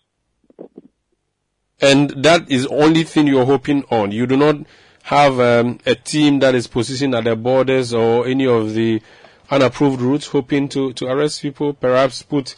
[1.80, 4.12] And that is only thing you're hoping on.
[4.12, 4.56] You do not
[5.02, 9.02] have um, a team that is positioned at the borders or any of the
[9.50, 12.54] unapproved routes hoping to, to arrest people, perhaps put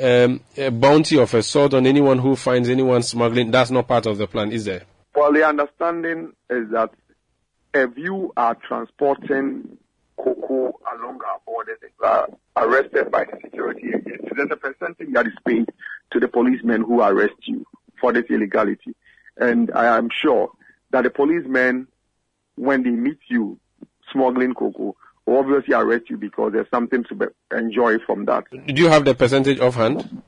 [0.00, 3.50] um, a bounty of a sort on anyone who finds anyone smuggling.
[3.50, 4.82] That's not part of the plan, is there?
[5.16, 6.90] Well, the understanding is that
[7.74, 9.76] if you are transporting
[10.22, 15.32] cocoa along our borders are arrested by the security agency, there's a percentage that is
[15.46, 15.68] paid
[16.12, 17.64] to the policemen who arrest you
[18.00, 18.94] for this illegality.
[19.36, 20.50] And I am sure
[20.90, 21.86] that the policemen,
[22.56, 23.58] when they meet you
[24.12, 28.44] smuggling cocoa, will obviously arrest you because there's something to enjoy from that.
[28.50, 30.22] Do you have the percentage offhand?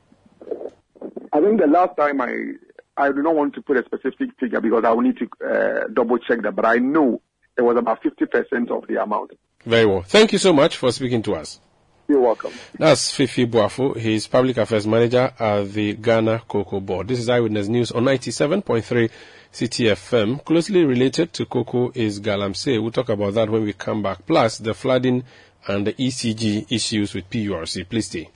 [1.33, 2.53] I think the last time I,
[2.97, 5.89] I do not want to put a specific figure because I will need to uh,
[5.93, 7.21] double check that, but I know
[7.57, 9.33] it was about 50% of the amount.
[9.64, 10.03] Very well.
[10.03, 11.61] Thank you so much for speaking to us.
[12.09, 12.53] You're welcome.
[12.79, 13.96] That's Fifi Boafo.
[13.96, 17.09] He's Public Affairs Manager at the Ghana Cocoa Board.
[17.09, 19.09] This is Eyewitness News on 97.3
[19.53, 20.44] Citi FM.
[20.44, 22.83] Closely related to cocoa is Galamsey.
[22.83, 24.27] We'll talk about that when we come back.
[24.27, 25.25] Plus, the flooding
[25.66, 27.88] and the ECG issues with PURC.
[27.88, 28.29] Please stay.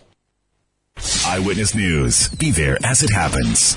[1.26, 2.28] Eyewitness News.
[2.28, 3.76] Be there as it happens.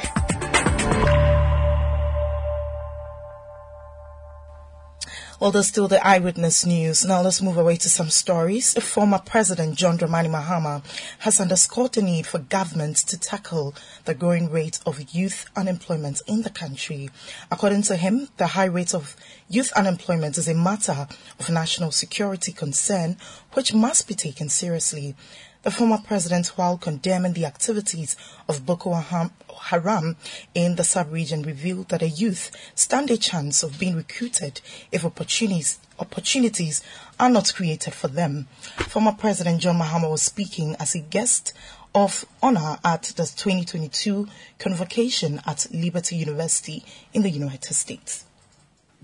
[5.41, 7.03] Well, there's still the eyewitness news.
[7.03, 8.75] Now let's move away to some stories.
[8.75, 10.83] Former President John Dramani Mahama
[11.17, 13.73] has underscored the need for government to tackle
[14.05, 17.09] the growing rate of youth unemployment in the country.
[17.49, 19.15] According to him, the high rate of
[19.49, 21.07] youth unemployment is a matter
[21.39, 23.17] of national security concern
[23.53, 25.15] which must be taken seriously.
[25.63, 28.15] The former president, while condemning the activities
[28.49, 30.15] of Boko Haram
[30.55, 35.77] in the sub-region, revealed that the youth stand a chance of being recruited if opportunities,
[35.99, 36.81] opportunities
[37.19, 38.47] are not created for them.
[38.87, 41.53] Former President John Mahama was speaking as a guest
[41.93, 48.25] of honor at the 2022 convocation at Liberty University in the United States.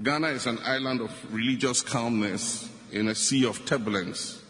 [0.01, 4.41] Ghana is an island of religious calmness in a sea of turbulence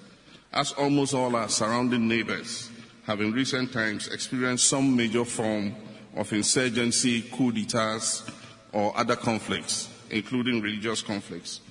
[0.58, 2.72] as almost all our surrounding neighbors
[3.06, 5.76] have in recent times experienced some major form
[6.16, 8.28] of insurgency, coup d'etats,
[8.74, 11.62] or other conflicts, including religious conflicts.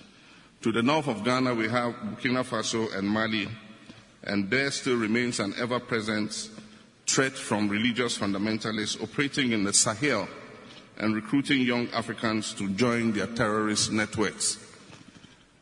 [0.63, 3.49] To the north of Ghana, we have Burkina Faso and Mali,
[4.23, 6.49] and there still remains an ever present
[7.09, 10.29] threat from religious fundamentalists operating in the Sahel
[10.99, 14.59] and recruiting young Africans to join their terrorist networks.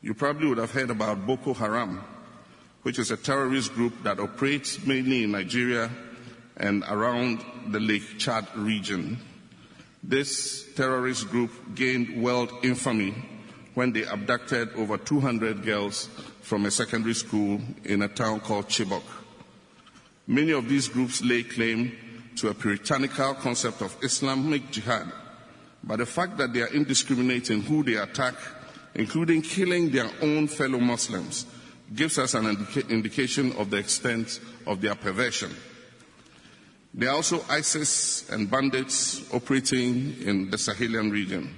[0.02, 2.04] You probably would have heard about Boko Haram,
[2.84, 5.90] which is a terrorist group that operates mainly in Nigeria
[6.58, 9.18] and around the Lake Chad region.
[10.02, 13.14] This terrorist group gained world infamy
[13.72, 16.08] when they abducted over 200 girls
[16.42, 19.02] from a secondary school in a town called Chibok.
[20.26, 21.96] Many of these groups lay claim
[22.36, 25.10] to a puritanical concept of Islamic jihad,
[25.82, 28.34] but the fact that they are indiscriminate in who they attack,
[28.94, 31.46] including killing their own fellow Muslims,
[31.94, 35.50] gives us an indica- indication of the extent of their perversion.
[36.94, 41.54] There are also ISIS and bandits operating in the Sahelian region.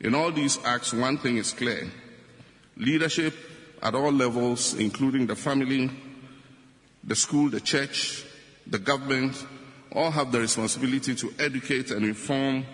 [0.00, 1.90] In all these acts, one thing is clear.
[2.76, 3.34] Leadership
[3.82, 5.90] at all levels, including the family,
[7.02, 8.24] the school, the church,
[8.66, 9.46] the government,
[9.92, 12.64] all have the responsibility to educate and inform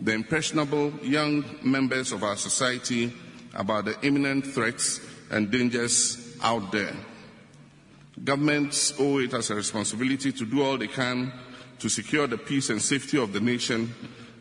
[0.00, 3.12] the impressionable young members of our society
[3.54, 5.00] about the imminent threats
[5.32, 6.94] and dangers out there.
[8.22, 11.32] Governments owe it as a responsibility to do all they can
[11.78, 13.92] to secure the peace and safety of the nation,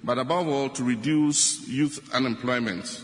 [0.04, 3.04] but above all, to reduce youth unemployment.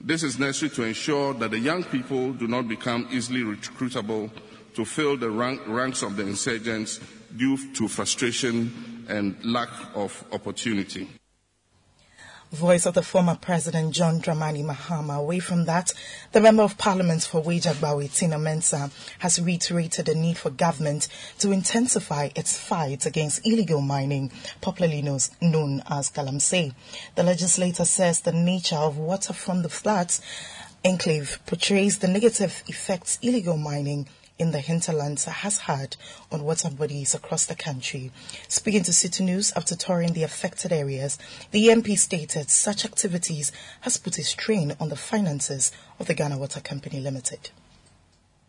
[0.00, 4.30] This is necessary to ensure that the young people do not become easily recruitable
[4.74, 7.00] to fill the rank, ranks of the insurgents
[7.34, 11.08] due to frustration and lack of opportunity.
[12.52, 15.18] Voice of the former President John Dramani Mahama.
[15.18, 15.92] Away from that,
[16.30, 21.08] the Member of Parliament for Weija-Gbawe, Tina Mensah, has reiterated the need for government
[21.40, 24.30] to intensify its fight against illegal mining,
[24.60, 26.72] popularly known as Galamsey.
[27.16, 30.20] The legislator says the nature of water from the flats
[30.84, 34.06] enclave portrays the negative effects illegal mining
[34.38, 35.96] in the hinterlands has had
[36.30, 38.10] on water bodies across the country.
[38.48, 41.18] Speaking to Citi News after touring the affected areas,
[41.50, 46.38] the MP stated such activities has put a strain on the finances of the Ghana
[46.38, 47.50] Water Company Limited.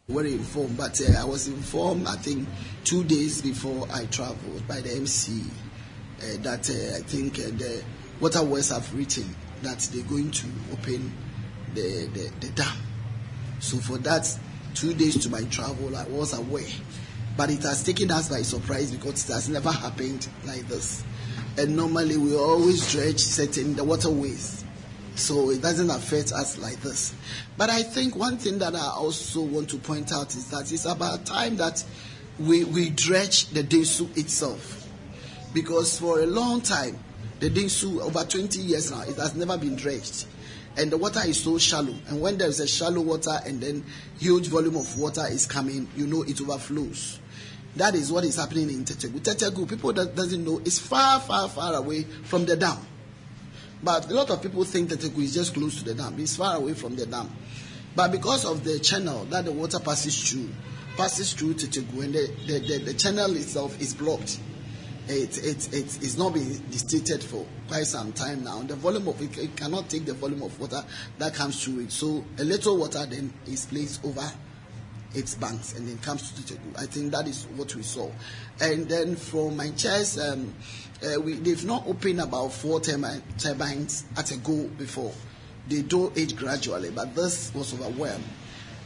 [0.07, 2.47] Very informed, but uh, I was informed, I think,
[2.85, 5.41] two days before I traveled by the MC
[6.19, 7.83] uh, that uh, I think uh, the
[8.21, 11.11] waterworks have written that they're going to open
[11.73, 12.77] the, the, the dam.
[13.59, 14.27] So for that,
[14.77, 16.67] two days to my travel, I was away.
[17.35, 21.03] But it has taken us by surprise because it has never happened like this.
[21.57, 24.63] And normally we always dredge certain the waterways.
[25.15, 27.15] So it doesn't affect us like this.
[27.57, 30.85] But I think one thing that I also want to point out is that it's
[30.85, 31.83] about time that
[32.37, 34.87] we, we dredge the Densu itself.
[35.55, 36.99] Because for a long time,
[37.39, 40.27] the Densu, over 20 years now, it has never been dredged
[40.77, 41.93] and the water is so shallow.
[42.07, 43.83] And when there is a shallow water and then
[44.19, 47.19] huge volume of water is coming, you know it overflows.
[47.75, 49.19] That is what is happening in Tetegu.
[49.19, 52.77] Tetegu, people that doesn't know, is far, far, far away from the dam.
[53.81, 56.15] But a lot of people think Tetegu is just close to the dam.
[56.19, 57.29] It's far away from the dam.
[57.95, 60.49] But because of the channel that the water passes through,
[60.95, 64.39] passes through Tetegu, and the, the, the, the channel itself is blocked
[65.09, 68.61] it, it, it, it's not been distillated for quite some time now.
[68.61, 70.83] The volume of it, it cannot take the volume of water
[71.17, 71.91] that comes through it.
[71.91, 74.29] So a little water then is placed over
[75.13, 78.09] its banks and then comes to the I think that is what we saw.
[78.59, 80.53] And then from my chest, um,
[81.03, 85.13] uh, we, they've not opened about four turbines at a go before.
[85.69, 88.23] They do age gradually, but this was overwhelmed.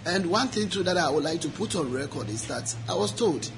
[0.05, 2.95] And one thing too that I would like to put on record is that I
[2.95, 3.49] was told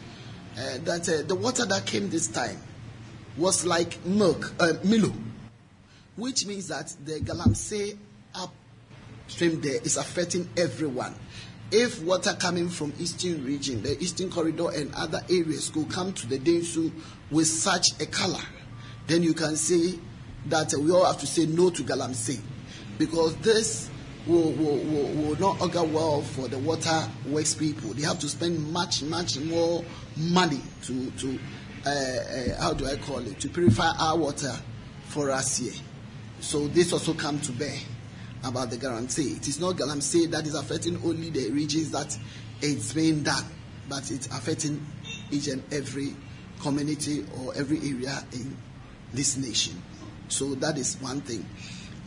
[0.57, 2.57] uh, that uh, the water that came this time
[3.37, 5.11] was like milk, uh, Milo,
[6.15, 7.97] which means that the Galamsey
[8.35, 11.15] upstream there is affecting everyone.
[11.71, 16.27] If water coming from eastern region, the eastern corridor and other areas could come to
[16.27, 16.91] the Densu
[17.31, 18.43] with such a color,
[19.07, 19.97] then you can say
[20.47, 22.39] that we all have to say no to Galamsey
[22.99, 23.89] because this
[24.27, 27.93] will, will, will, will not augur well for the water works people.
[27.93, 29.83] They have to spend much, much more
[30.17, 31.39] money to, to
[31.85, 34.53] uh, uh, how do I call it, to purify our water
[35.07, 35.73] for us here.
[36.39, 37.77] So this also come to bear
[38.43, 39.33] about the guarantee.
[39.33, 42.17] It is not Galamsey that is affecting only the regions that
[42.61, 43.43] it's being done,
[43.89, 44.85] but it's affecting
[45.31, 46.15] each and every
[46.61, 48.55] community or every area in
[49.13, 49.81] this nation.
[50.29, 51.45] So that is one thing.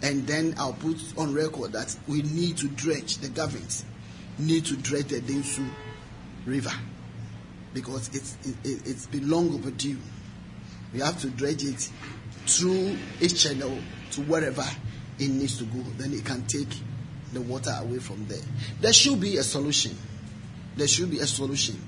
[0.03, 3.85] And then I'll put on record that we need to dredge, the government
[4.39, 5.67] need to dredge the Densu
[6.45, 6.73] River
[7.77, 9.99] because it's, it, it's been long overdue.
[10.95, 11.91] We have to dredge it
[12.47, 13.77] through each channel
[14.13, 14.65] to wherever
[15.19, 15.81] it needs to go.
[15.99, 16.71] Then it can take
[17.35, 18.41] the water away from there.
[18.81, 19.95] There should be a solution.
[20.75, 21.79] There should be a solution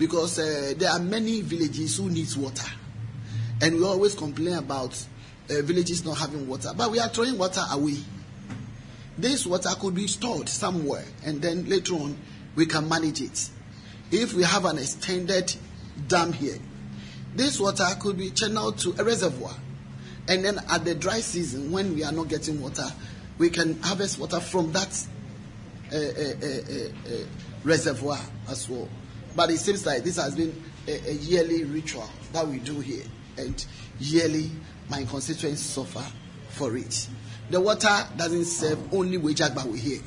[0.00, 2.68] because uh, there are many villages who need water,
[3.62, 5.00] and we always complain about
[5.48, 7.98] uh, villages not having water, but we are throwing water away.
[9.16, 12.16] This water could be stored somewhere, and then later on
[12.56, 13.50] we can manage it.
[14.10, 15.54] If we have an extended
[16.06, 16.58] dam here,
[17.34, 19.54] this water could be channeled to a reservoir,
[20.28, 22.86] and then at the dry season, when we are not getting water,
[23.38, 25.06] we can harvest water from that
[25.92, 27.24] uh, uh, uh,
[27.64, 28.18] reservoir
[28.48, 28.88] as well.
[29.34, 33.04] But it seems like this has been a, a yearly ritual that we do here,
[33.36, 33.66] and
[33.98, 34.50] yearly
[34.88, 36.04] my constituents suffer
[36.50, 37.08] for it.
[37.50, 40.00] The water doesn't serve only Weija-Gbawe here,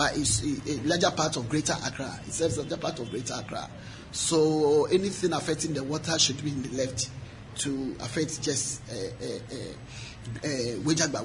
[0.00, 2.18] but it's a, larger part of Greater Accra.
[2.26, 3.68] It serves a larger part of Greater Accra.
[4.12, 7.10] So anything affecting the water should be left
[7.56, 11.24] to affect just uh, uh, uh, uh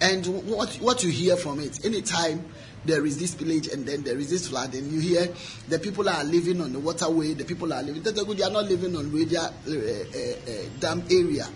[0.00, 2.44] And what, what you hear from it, anytime
[2.84, 5.28] there is this village and then there is this flood, and you hear
[5.68, 8.96] the people are living on the waterway, the people are living, they are not living
[8.96, 11.46] on Weija uh, uh, uh, dam area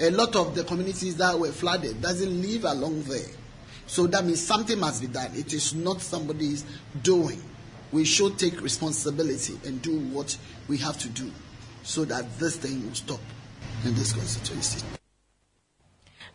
[0.00, 3.20] a lot of the communities that were flooded doesn't live along there.
[3.92, 5.32] So that means something must be done.
[5.34, 6.64] It is not somebody's
[7.02, 7.42] doing.
[7.92, 10.34] we should take responsibility and do what
[10.66, 11.30] we have to do
[11.82, 13.20] so that this thing will stop
[13.84, 14.82] in this constituency.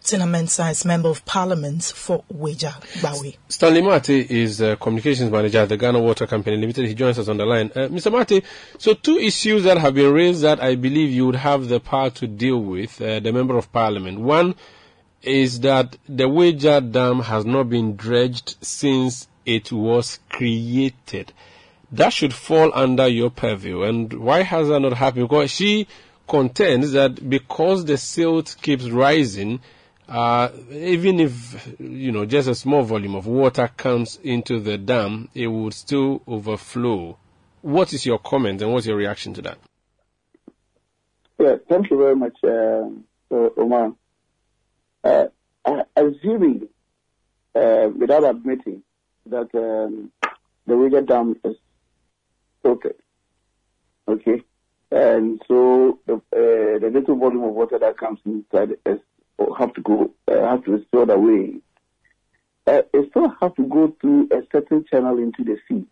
[0.03, 3.37] Tina Mensah is Member of Parliament for Weja Bawi.
[3.49, 6.87] Stanley Martey is uh, Communications Manager at the Ghana Water Company Limited.
[6.87, 7.71] He joins us on the line.
[7.75, 8.11] Uh, Mr.
[8.11, 8.43] Martey,
[8.77, 12.11] so two issues that have been raised that I believe you would have the power
[12.11, 14.19] to deal with, uh, the Member of Parliament.
[14.19, 14.53] One
[15.27, 21.33] is that the Weija Dam has not been dredged since it was created.
[21.91, 23.83] That should fall under your purview.
[23.83, 25.29] And why has that not happened?
[25.29, 25.87] Because she
[26.27, 29.61] contends that because the silt keeps rising,
[30.09, 35.29] uh, even if you know just a small volume of water comes into the dam,
[35.33, 37.17] it would still overflow.
[37.61, 39.57] What is your comment and what's your reaction to that?
[41.39, 42.89] Yeah, thank you very much, uh,
[43.57, 43.93] Omar.
[45.07, 46.67] Uh, assuming,
[47.55, 48.83] uh, without admitting,
[49.25, 50.11] that um,
[50.65, 51.55] the Weija Dam is
[52.63, 52.95] tilted,
[54.07, 54.41] okay,
[54.91, 58.99] and so the, uh, the little volume of water that comes inside is
[59.57, 61.55] have to go, uh, have to restore the way.
[62.65, 65.85] Uh, it still have to go through a certain channel into the sea.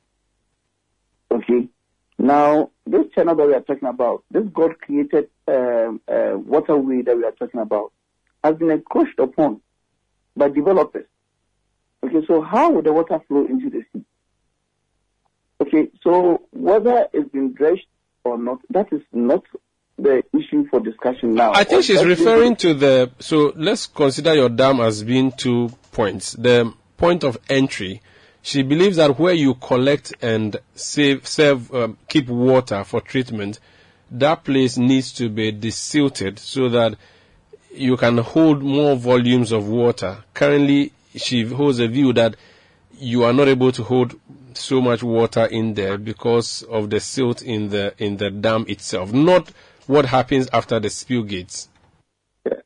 [1.31, 1.69] Okay.
[2.17, 7.15] Now, this channel that we are talking about, this God created um, uh, waterway that
[7.15, 7.91] we are talking about,
[8.45, 9.59] has been encroached upon
[10.37, 11.07] by developers.
[12.03, 14.05] Okay, so how would the water flow into the sea?
[15.61, 17.87] Okay, so whether it's been dredged
[18.23, 19.43] or not, that is not
[19.97, 21.53] the issue for discussion now.
[21.53, 23.11] I think she's referring to the.
[23.19, 26.33] So let's consider your dam as being two points.
[26.33, 28.01] The point of entry.
[28.41, 33.59] She believes that where you collect and save, serve, um, keep water for treatment,
[34.11, 36.95] that place needs to be desilted so that
[37.75, 40.23] you can hold more volumes of water.
[40.33, 42.35] Currently, she holds a view that
[42.97, 44.19] you are not able to hold
[44.53, 49.11] so much water in there because of the silt in the in the dam itself,
[49.11, 49.51] not
[49.87, 51.69] what happens after the spill gates?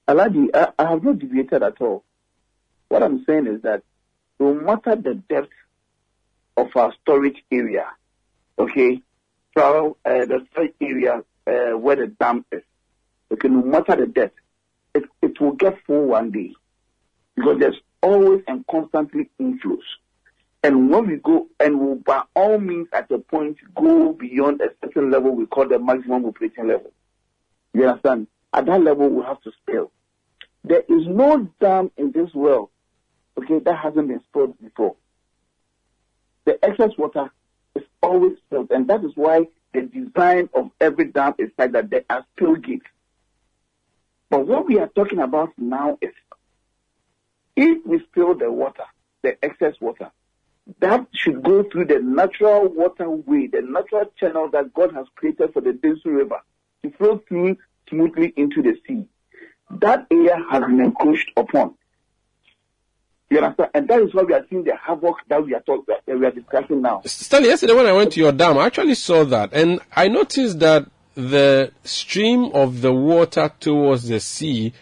[0.08, 2.04] Alhaji, I, have not deviated at all.
[2.88, 3.84] What I'm saying is that
[4.40, 5.52] no matter the depth
[6.58, 7.86] of our storage area,
[8.58, 9.02] okay,
[9.58, 12.64] so, uh, the storage area uh, where the dam is,
[13.32, 14.39] okay, no matter the depth,
[15.04, 16.54] it, it will get full one day
[17.36, 19.84] because there's always and constantly inflows.
[20.64, 24.70] And when we go, and we'll by all means at a point go beyond a
[24.84, 26.92] certain level we call the maximum operating level.
[27.74, 28.28] You understand?
[28.54, 29.92] At that level, we have to spill.
[30.64, 32.70] There is no dam in this world,
[33.38, 34.96] okay, that hasn't been spilled before.
[36.46, 37.32] The excess water
[37.76, 41.90] is always spilled, and that is why the design of every dam is like that
[41.90, 42.86] there are spill gates.
[44.30, 46.14] But what we are talking about now is
[47.56, 48.84] if we spill the water,
[49.24, 50.12] the excess water,
[50.80, 55.62] that should go through the natural waterway, the natural channel that God has created for
[55.62, 56.42] the Densu River
[56.84, 57.58] to flow through
[57.90, 59.06] smoothly into the sea.
[59.82, 61.76] That area has been encroached upon.
[63.30, 63.70] You understand?
[63.74, 66.26] And that is why we are seeing the havoc that we are talking, that we
[66.26, 67.02] are discussing now.
[67.06, 70.60] Stanley, yesterday when I went to your dam, I actually saw that, and I noticed
[70.60, 70.88] that
[71.20, 74.74] the stream of the water towards the sea,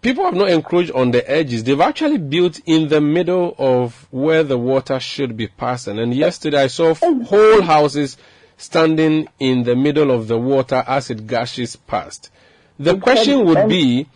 [0.00, 1.62] people have not encroached on the edges.
[1.64, 5.98] They've actually built in the middle of where the water should be passing.
[5.98, 8.16] And yesterday I saw whole houses
[8.56, 12.30] standing in the middle of the water as it gushes past.
[12.78, 14.08] The question would be,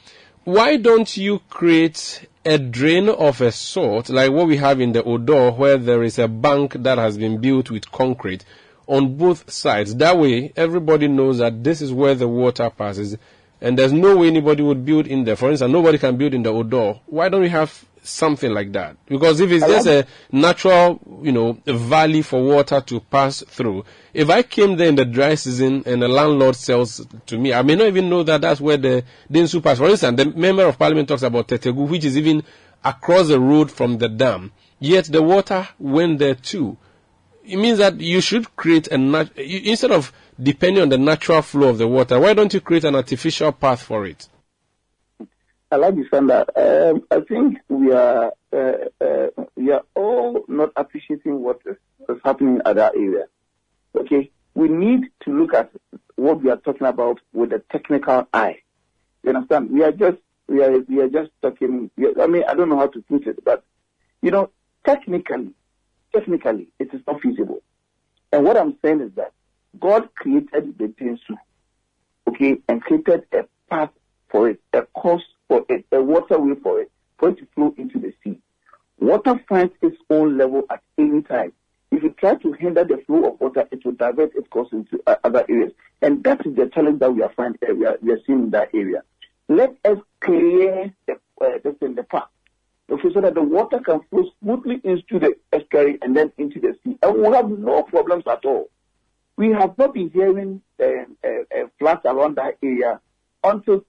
[0.44, 5.02] why don't you create a drain of a sort, like what we have in the
[5.02, 8.44] Odo, where there is a bank that has been built with concrete
[8.86, 9.94] on both sides?
[9.96, 13.16] That way, everybody knows that this is where the water passes,
[13.60, 15.36] and there's no way anybody would build in there.
[15.36, 17.00] For instance, nobody can build in the Odo.
[17.06, 18.96] Why don't we have something like that.
[19.06, 23.84] Because if it's just a natural, you know, valley for water to pass through,
[24.14, 27.62] if I came there in the dry season and the landlord sells to me, I
[27.62, 29.78] may not even know that that's where the Densu pass.
[29.78, 32.42] For instance, the member of parliament talks about Tetegu, which is even
[32.84, 34.52] across the road from the dam.
[34.78, 36.76] Yet the water went there too.
[37.46, 41.68] It means that you should create a nat- instead of depending on the natural flow
[41.68, 44.28] of the water, why don't you create an artificial path for it?
[45.70, 46.48] I like this and that.
[46.56, 49.26] Um, I think we are uh, uh,
[49.56, 51.76] we are all not appreciating what is,
[52.24, 53.26] happening at that area.
[53.96, 55.70] Okay, we need to look at
[56.16, 58.60] what we are talking about with a technical eye.
[59.22, 59.70] You understand?
[59.70, 60.18] We are just
[60.48, 61.90] we are we are just talking.
[62.20, 63.64] I mean, I don't know how to put it, but
[64.22, 64.50] you know,
[64.84, 65.52] technically,
[66.16, 67.62] technically, it is not feasible.
[68.32, 69.32] And what I'm saying is that
[69.78, 71.36] God created the Densu,
[72.28, 73.90] okay, and created a path
[74.28, 77.98] for it, a course for it, a waterway for it, for it to flow into
[77.98, 78.38] the sea.
[78.98, 81.52] Water finds its own level at any time.
[81.90, 85.00] If you try to hinder the flow of water, it will divert its course into
[85.06, 85.72] uh, other areas.
[86.02, 88.44] And that is the challenge that we are finding, uh, we, are, we are seeing
[88.44, 89.02] in that area.
[89.48, 92.28] Let us clear the, uh, the path.
[92.88, 96.96] So that the water can flow smoothly into the estuary and then into the sea.
[97.02, 98.70] And we'll have no problems at all.
[99.36, 100.84] We have not been hearing uh,
[101.24, 103.00] uh, uh, floods around that area
[103.42, 103.84] until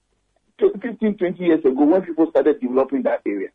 [0.58, 3.48] 15, 20 years ago when people started developing that area.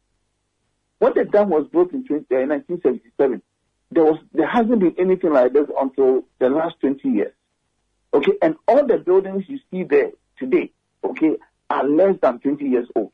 [1.00, 3.42] When the dam was built in 20, uh, 1977,
[3.92, 7.34] there was there hasn't been anything like this until the last 20 years.
[8.14, 10.72] Okay, and all the buildings you see there today,
[11.04, 11.36] okay,
[11.70, 13.12] are less than 20 years old.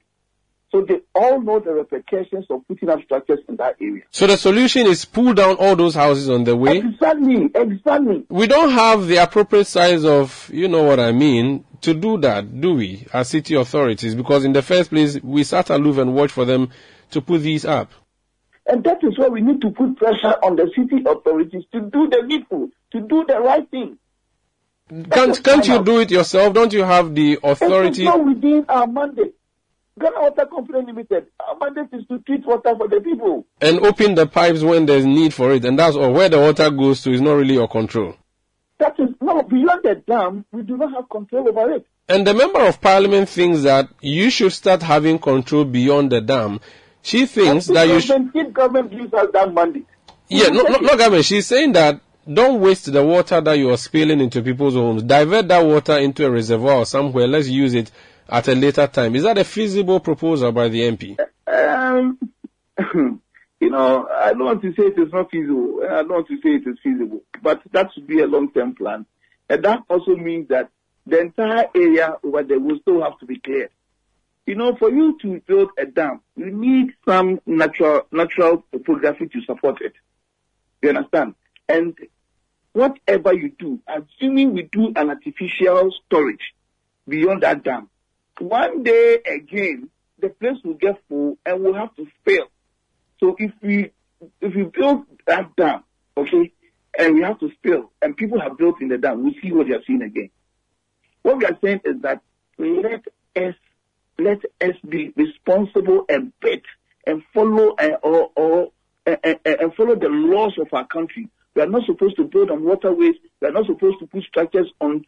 [0.72, 4.04] So they all know the repercussions of putting up structures in that area.
[4.12, 6.78] So the solution is pull down all those houses on the way.
[6.78, 8.26] Exactly, exactly.
[8.30, 12.62] We don't have the appropriate size of, you know what I mean, to do that,
[12.62, 14.14] do we, as city authorities?
[14.14, 16.70] Because in the first place, we sat aloof and watch for them
[17.12, 17.92] to put these up.
[18.68, 22.08] And that is why we need to put pressure on the city authorities to do
[22.10, 23.98] the needful, to do the right thing.
[25.12, 26.54] Can't, can't you do it yourself?
[26.54, 28.04] Don't you have the authority?
[28.04, 29.34] It is not within our mandate.
[30.00, 33.46] Ghana Water Company Limited, our mandate is to treat water for the people.
[33.62, 35.66] And open the pipes when there's need for it.
[35.66, 36.14] And that's all.
[36.14, 38.16] Where the water goes to is not really your control.
[38.80, 41.86] That is, no, beyond the dam, we do not have control over it.
[42.08, 46.62] And the member of parliament thinks that you should start having control beyond the dam.
[47.02, 48.32] She thinks that you should.
[48.34, 49.86] If government gives us that mandate.
[50.30, 51.26] Yeah, no, no, no, government.
[51.26, 55.04] She's saying that don't waste the water that you are spilling into people's homes.
[55.04, 57.28] Divert that water into a reservoir or somewhere.
[57.28, 57.92] Let's use it
[58.32, 59.16] at a later time.
[59.16, 61.18] Is that a feasible proposal by the MP?
[61.48, 62.20] Um,
[63.60, 65.82] you know, I don't want to say it is not feasible.
[65.84, 69.06] I don't want to say it is feasible, but that should be a long-term plan.
[69.50, 70.70] And that also means that
[71.06, 73.72] the entire area over there will still have to be cleared.
[74.46, 79.42] You know, for you to build a dam, you need some natural natural topography to
[79.42, 79.94] support it.
[80.82, 81.36] You understand?
[81.68, 81.96] And
[82.74, 86.54] whatever you do, assuming we do an artificial storage
[87.08, 87.90] beyond that dam,
[88.42, 92.46] one day again, the place will get full and we'll have to fail.
[93.20, 93.92] So if we
[94.42, 95.84] if we build that dam,
[96.18, 96.52] okay,
[96.98, 99.68] and we have to spill, and people have built in the dam, we see what
[99.68, 100.30] they are seeing again.
[101.22, 102.22] What we are saying is that
[102.58, 103.56] let us
[104.18, 106.62] let us be responsible and bet
[107.08, 108.72] and follow uh, or, or
[109.08, 111.30] uh, uh, and follow the laws of our country.
[111.56, 113.16] We are not supposed to build on waterways.
[113.42, 115.06] We are not supposed to put structures on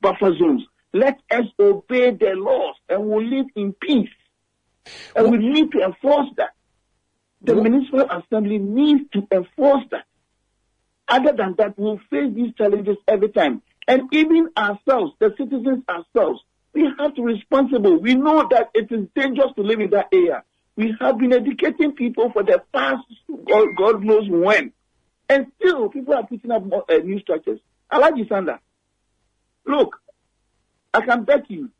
[0.00, 0.66] buffer zones.
[0.92, 4.08] Let us obey the laws and we'll live in peace.
[5.14, 6.50] And we need to enforce that.
[7.42, 10.04] The municipal assembly needs to enforce that.
[11.06, 13.62] Other than that, we'll face these challenges every time.
[13.86, 16.40] And even ourselves, the citizens ourselves,
[16.74, 17.98] we have to be responsible.
[17.98, 20.42] We know that it is dangerous to live in that area.
[20.76, 23.02] We have been educating people for the past,
[23.46, 24.72] God, God knows when.
[25.28, 27.60] And still, people are putting up more, uh, new structures.
[27.92, 28.58] Alhaji Sanda,
[29.66, 29.96] look,
[30.94, 31.70] I can bet you,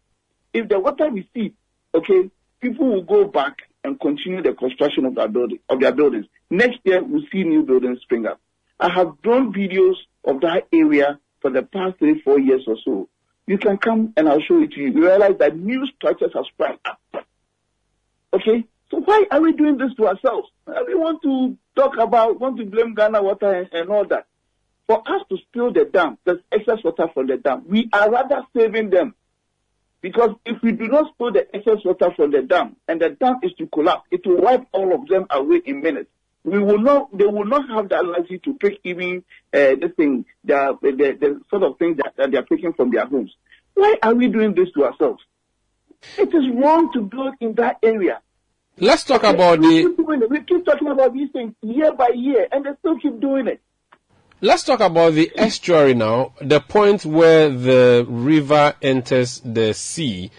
[0.53, 1.55] if the water recedes,
[1.95, 2.31] okay,
[2.61, 6.27] people will go back and continue the construction of their building of their buildings.
[6.51, 8.41] Next year, we'll see new buildings spring up.
[8.81, 13.09] I have drawn videos of that area for the past three, four years or so.
[13.47, 14.89] You can come and I'll show it to you.
[14.93, 17.01] You realize that new structures have sprung up.
[18.33, 18.65] Okay?
[18.91, 20.49] So why are we doing this to ourselves?
[20.67, 24.27] We want to talk about, want to blame Ghana water and, and all that.
[24.89, 27.64] For us to spill the dam, there's excess water from the dam.
[27.68, 29.14] We are rather saving them.
[30.01, 33.41] Because if we do not spill the excess water from the dam and the dam
[33.43, 36.09] is to collapse, it will wipe all of them away in minutes.
[36.43, 40.24] We will not, they will not have the ability to pick even uh, this thing,
[40.45, 43.34] the, the, the sort of things that, that they are picking from their homes.
[43.74, 45.22] Why are we doing this to ourselves?
[46.16, 48.20] It is wrong to build in that area.
[48.78, 49.95] Let's talk about we the.
[49.97, 53.49] Keep we keep talking about these things year by year, and they still keep doing
[53.49, 53.61] it.
[54.41, 60.30] Let's talk about the estuary now, the point where the river enters the sea.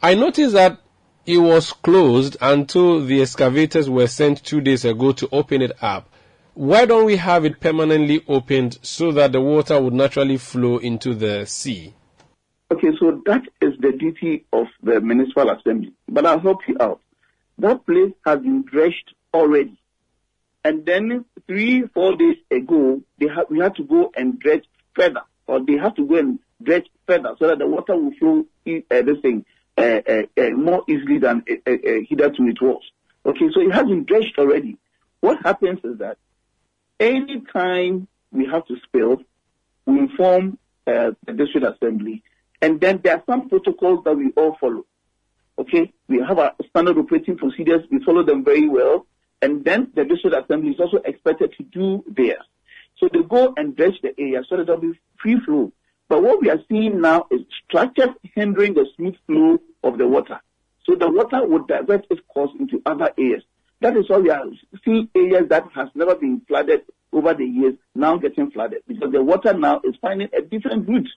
[0.00, 0.78] I noticed that
[1.26, 6.08] it was closed until the excavators were sent two days ago to open it up.
[6.54, 11.12] Why don't we have it permanently opened so that the water would naturally flow into
[11.12, 11.92] the sea?
[12.70, 15.92] Okay, so that is the duty of the municipal assembly.
[16.08, 17.00] But I'll help you out.
[17.58, 19.76] That place has been dredged already.
[20.64, 25.20] And then three, four days ago, they ha- we had to go and dredge further,
[25.46, 28.82] or they have to go and dredge further so that the water will flow in,
[28.90, 29.44] uh, thing,
[29.76, 32.82] uh, uh, uh, more easily than uh, uh, hitherto it was.
[33.26, 34.78] Okay, so it has been dredged already.
[35.20, 36.16] What happens is that
[36.98, 39.22] any time we have to spill,
[39.84, 42.22] we inform the district assembly,
[42.62, 44.84] and then there are some protocols that we all follow.
[45.58, 47.82] Okay, we have our standard operating procedures.
[47.90, 49.06] We follow them very well.
[49.42, 52.44] And then the district assembly is also expected to do theirs.
[52.98, 55.72] So they go and dredge the area so that there'll be free flow.
[56.08, 60.40] But what we are seeing now is structures hindering the smooth flow of the water.
[60.84, 63.42] So the water would divert its course into other areas.
[63.80, 64.44] That is why we are
[64.84, 66.82] seeing areas that has never been flooded
[67.12, 71.08] over the years now getting flooded because the water now is finding a different route.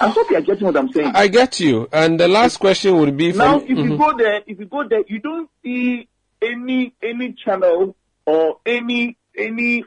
[0.00, 1.12] I hope you are getting what I'm saying.
[1.14, 1.88] I get you.
[1.92, 3.90] And the last question would be from, now, if Mhm.
[3.90, 6.08] you go there, if you go there, you don't see
[6.42, 9.84] any any channel or any any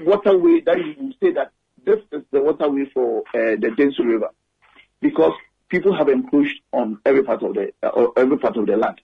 [0.00, 1.52] waterway that you say that
[1.84, 4.30] this is the waterway for uh, the Densu River,
[5.00, 5.32] because
[5.68, 9.00] people have encroached on every part of the uh, every part of the land.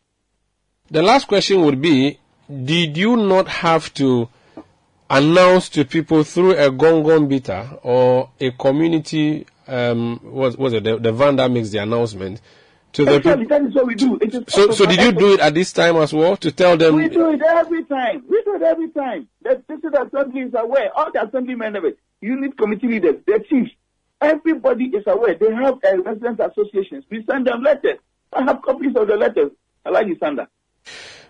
[0.90, 2.18] The last question would be
[2.48, 4.28] Did you not have to
[5.10, 10.98] announce to people through a gong beater or a community, um, what was it, the,
[10.98, 12.40] the van that makes the announcement
[12.92, 14.18] to the Exactly, that is what we do.
[14.48, 16.96] So, so did you do it at this time as well to tell them?
[16.96, 18.24] We do it every time.
[18.28, 19.28] We do it every time.
[19.42, 20.90] The district assembly is aware.
[20.96, 23.70] All the assemblymen of it, unit committee leaders, the chiefs,
[24.20, 25.34] everybody is aware.
[25.34, 27.04] They have uh, resident associations.
[27.10, 27.98] We send them letters.
[28.32, 29.50] I have copies of the letters.
[29.84, 30.48] I like you, Sanda.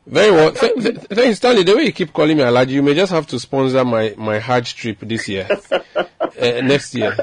[0.07, 0.53] Very well.
[0.53, 1.65] Th- th- thanks, Stanley.
[1.65, 4.39] The way you keep calling me Alhaji, you may just have to sponsor my, my
[4.39, 5.81] Hajj trip this year, uh,
[6.41, 7.15] next year.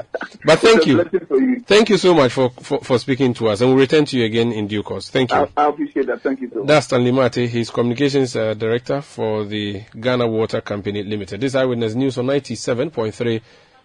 [0.44, 1.04] But thank you.
[1.30, 1.60] you.
[1.66, 4.24] Thank you so much for, for, for speaking to us, and we'll return to you
[4.24, 5.10] again in due course.
[5.10, 5.36] Thank you.
[5.36, 6.22] I, I appreciate that.
[6.22, 6.62] Thank you so.
[6.64, 7.48] That's Stanley Martey.
[7.48, 11.40] He's communications uh, director for the Ghana Water Company Limited.
[11.40, 13.40] This is Eyewitness News on 97.3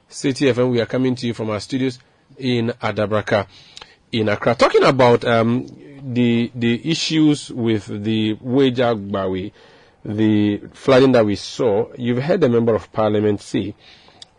[0.10, 0.72] Citi FM.
[0.72, 1.98] We are coming to you from our studios
[2.38, 3.48] in Adabraka,
[4.12, 4.54] in Accra.
[4.56, 5.66] Talking about um,
[6.02, 9.52] the the issues with the Weija-Gbawe,
[10.06, 11.92] the flooding that we saw.
[11.98, 13.76] You've heard the member of parliament say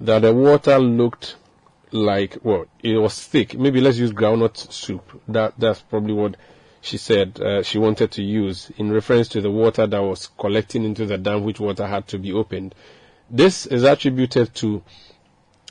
[0.00, 1.36] that the water looked
[1.92, 3.58] like well, it was thick.
[3.58, 5.20] Maybe let's use groundnut soup.
[5.28, 6.36] That that's probably what
[6.80, 10.84] she said uh, she wanted to use in reference to the water that was collecting
[10.84, 12.74] into the dam, which water had to be opened.
[13.30, 14.82] This is attributed to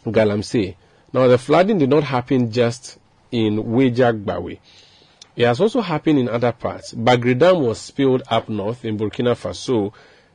[0.05, 0.75] Galamsey.
[1.13, 2.97] Now, the flooding did not happen just
[3.31, 4.57] in Weija-Gbawe.
[5.41, 6.93] It has also happened in other parts.
[6.93, 9.91] Bagre Dam was spilled up north in Burkina Faso,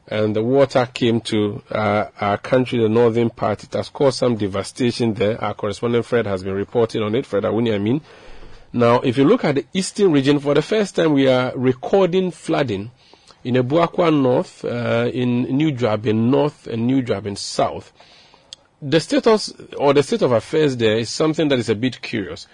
[0.08, 3.62] and the water came to uh, our country, the northern part.
[3.62, 5.40] It has caused some devastation there.
[5.40, 8.00] Our correspondent Fred has been reporting on it, Fred Awuni, mean.
[8.72, 12.32] Now, if you look at the eastern region, for the first time we are recording
[12.32, 12.90] flooding
[13.44, 17.92] in Abuakwa North, uh, in New Juaben North, and New Juaben South.
[18.82, 22.48] The status or the state of affairs there is something that is a bit curious.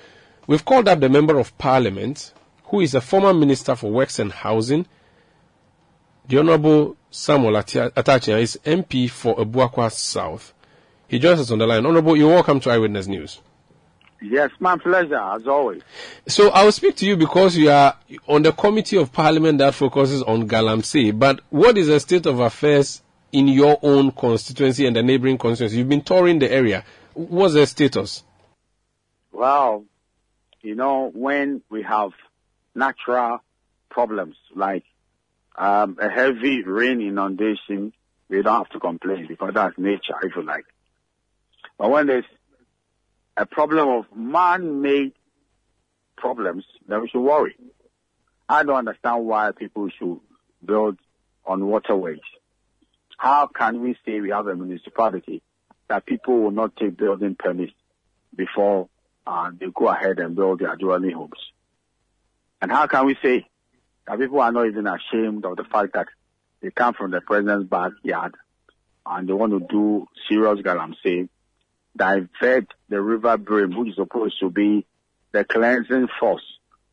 [0.46, 2.34] We've called up the member of parliament,
[2.73, 4.87] who is a former minister for works and housing.
[6.27, 10.55] The Honorable Samuel Atta Akyea is MP for Abuakwa South.
[11.07, 11.85] He joins us on the line.
[11.85, 13.43] Honorable, you're welcome to Eyewitness News.
[14.23, 15.83] Yes, my pleasure, as always.
[16.27, 17.95] So I will speak to you because you are
[18.27, 21.16] on the committee of parliament that focuses on Galamsey.
[21.16, 23.03] But what is the state of affairs
[23.33, 25.77] in your own constituency and the neighboring constituency?
[25.77, 26.85] You've been touring the area.
[27.12, 28.23] What's the status?
[29.31, 29.85] Well,
[30.62, 32.12] you know, when we have
[32.75, 33.43] natural
[33.91, 34.85] problems like
[35.57, 37.93] um, a heavy rain inundation,
[38.29, 40.64] we don't have to complain because that's nature, if you like.
[41.79, 42.25] But when there's
[43.37, 45.12] a problem of man-made
[46.16, 47.57] problems, then we should worry.
[48.49, 50.20] I don't understand why people should
[50.64, 50.99] build
[51.45, 52.20] on waterways.
[53.16, 55.43] How can we say we have a municipality
[55.89, 57.73] that people will not take building permits
[58.35, 58.89] before
[59.27, 61.39] uh, they go ahead and build their dwelling homes?
[62.63, 63.45] And how can we say
[64.07, 66.07] that people are not even ashamed of the fact that
[66.63, 68.37] they come from the president's backyard
[69.05, 71.29] and they want to do serious galamsey,
[71.97, 74.87] divert the river Birim, which is supposed to be
[75.33, 76.45] the cleansing force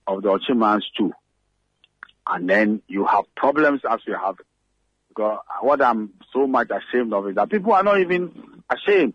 [0.08, 1.14] of the Okyemans too.
[2.26, 4.38] And then you have problems as you have.
[5.10, 9.14] Because what I'm so much ashamed of is that people are not even ashamed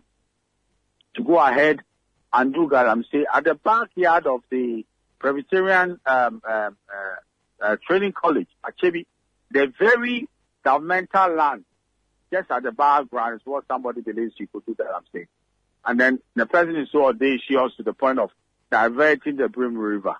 [1.15, 1.81] to go ahead
[2.31, 4.85] and do galamsey at the backyard of the
[5.19, 7.09] Presbyterian um, um, uh,
[7.61, 9.05] uh, Training College, Achebi,
[9.51, 10.27] the very
[10.63, 11.65] governmental land,
[12.31, 15.27] just at the background is what somebody believes you could do that I'm saying.
[15.85, 18.31] And then the president is so audacious to the point of
[18.71, 20.15] diverting the Birim River.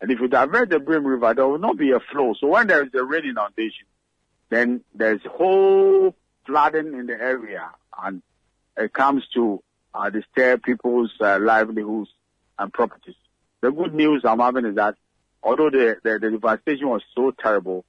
[0.00, 2.34] And if you divert the Birim River, there will not be a flow.
[2.38, 3.86] So when there is a rain inundation,
[4.48, 6.14] then there's whole
[6.46, 7.70] flooding in the area
[8.02, 8.22] and
[8.76, 9.62] it comes to
[9.94, 12.10] uh, disturb people's uh, livelihoods
[12.58, 13.14] and properties.
[13.62, 14.96] The good news I'm having is that
[15.42, 17.84] although the, the, the devastation was so terrible,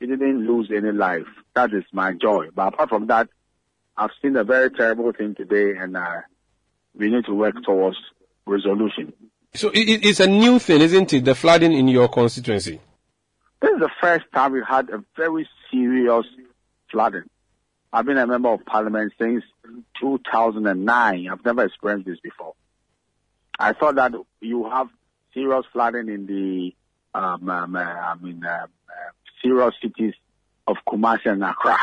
[0.00, 1.26] it didn't lose any life.
[1.54, 2.48] That is my joy.
[2.54, 3.28] But apart from that,
[3.96, 6.22] I've seen a very terrible thing today and uh,
[6.98, 7.96] we need to work towards
[8.46, 9.12] resolution.
[9.54, 11.24] So it, it- it's a new thing, isn't it?
[11.24, 12.80] The flooding in your constituency.
[13.60, 16.26] This is the first time we had a very serious
[16.90, 17.22] flooding.
[17.92, 19.44] I've been a member of parliament since
[20.00, 21.28] 2009.
[21.30, 22.54] I've never experienced this before.
[23.58, 24.88] I thought that you have
[25.34, 26.74] serious flooding in the,
[27.18, 28.66] um, um, uh, I mean, uh, uh,
[29.42, 30.14] serious cities
[30.66, 31.78] of Kumasi and Accra.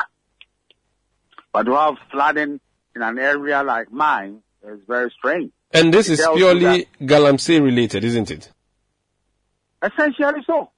[1.51, 2.59] But to have flooding
[2.95, 5.51] in an area like mine is very strange.
[5.71, 8.51] And this It is purely Galamsey related, isn't it?
[9.81, 10.69] Essentially so.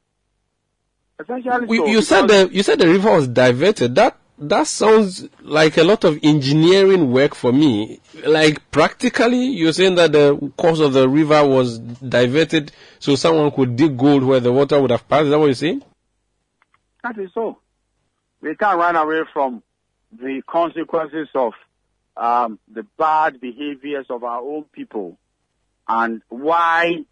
[1.19, 1.85] Essentially We- so.
[1.87, 3.95] you said the you said the river was diverted.
[3.95, 8.01] That that sounds like a lot of engineering work for me.
[8.25, 13.75] Like practically, you're saying that the course of the river was diverted so someone could
[13.75, 15.25] dig gold where the water would have passed.
[15.25, 15.83] Is that what you're saying?
[17.03, 17.59] That is so.
[18.41, 19.61] We can't run away from
[20.11, 21.53] the consequences of
[22.17, 25.19] um, the bad behaviors of our own people
[25.87, 27.05] and why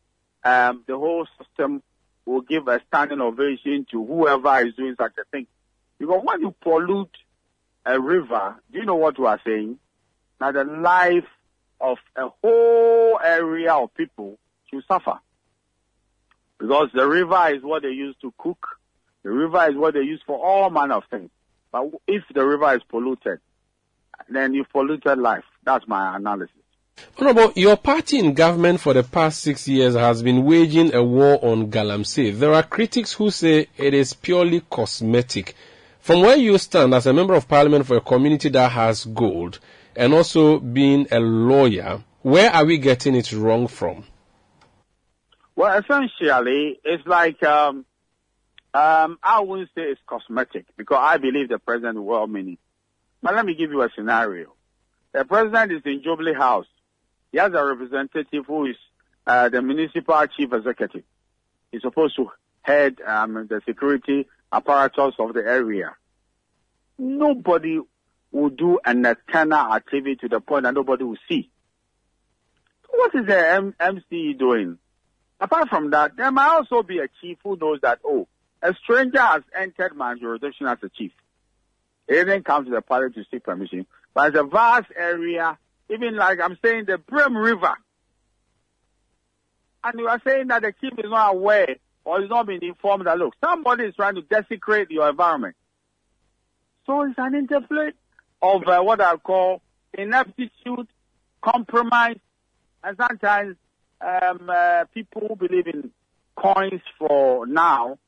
[0.44, 1.84] um, the whole system
[2.26, 5.46] will give a standing ovation to whoever is doing such a thing.
[6.00, 7.16] Because when you pollute
[7.86, 9.78] a river, do you know what we are saying?
[10.40, 11.28] Now the life
[11.82, 14.38] of a whole area of people
[14.70, 15.20] should suffer.
[16.58, 18.80] Because the river is what they use to cook,
[19.24, 21.30] the river is what they use for all manner of things.
[21.72, 23.40] But if the river is polluted,
[24.30, 25.44] then you've polluted life.
[25.64, 26.56] That's my analysis.
[27.18, 31.40] Honorable, your party in government for the past six years has been waging a war
[31.44, 32.38] on Galamsey.
[32.38, 35.56] There are critics who say it is purely cosmetic.
[36.00, 39.60] From where you stand as a member of parliament for a community that has gold
[39.96, 44.04] and also being a lawyer, where are we getting it wrong from?
[45.56, 47.86] Well, essentially, it's like, um,
[48.74, 52.58] um, I wouldn't say it's cosmetic because I believe the president is well meaning.
[53.22, 54.54] But let me give you a scenario.
[55.12, 56.68] The president is in Jubilee House.
[57.32, 58.78] He has a representative who is
[59.28, 61.04] uh, the municipal chief executive.
[61.72, 62.32] He's supposed to
[62.62, 65.96] head um, the security apparatus of the area.
[66.98, 67.80] Nobody
[68.32, 71.50] will do an external activity to the point that nobody will see.
[72.90, 74.78] What is the M- MCE doing?
[75.40, 78.28] Apart from that, there might also be a chief who knows that, oh,
[78.62, 81.12] a stranger has entered my jurisdiction as a chief.
[82.08, 85.58] He didn't come to the party to seek permission, but it's a vast area,
[85.90, 87.74] even like I'm saying the Birim River.
[89.84, 91.76] And you are saying that the chief is not aware
[92.06, 95.56] or is not being informed that, look, somebody is trying to desecrate your environment.
[96.86, 97.92] So it's an interplay
[98.42, 99.62] of uh, what I call
[99.94, 100.88] ineptitude,
[101.42, 102.18] compromise,
[102.84, 103.56] and sometimes
[104.02, 105.92] um, uh, people who believe in
[106.36, 108.00] coins for now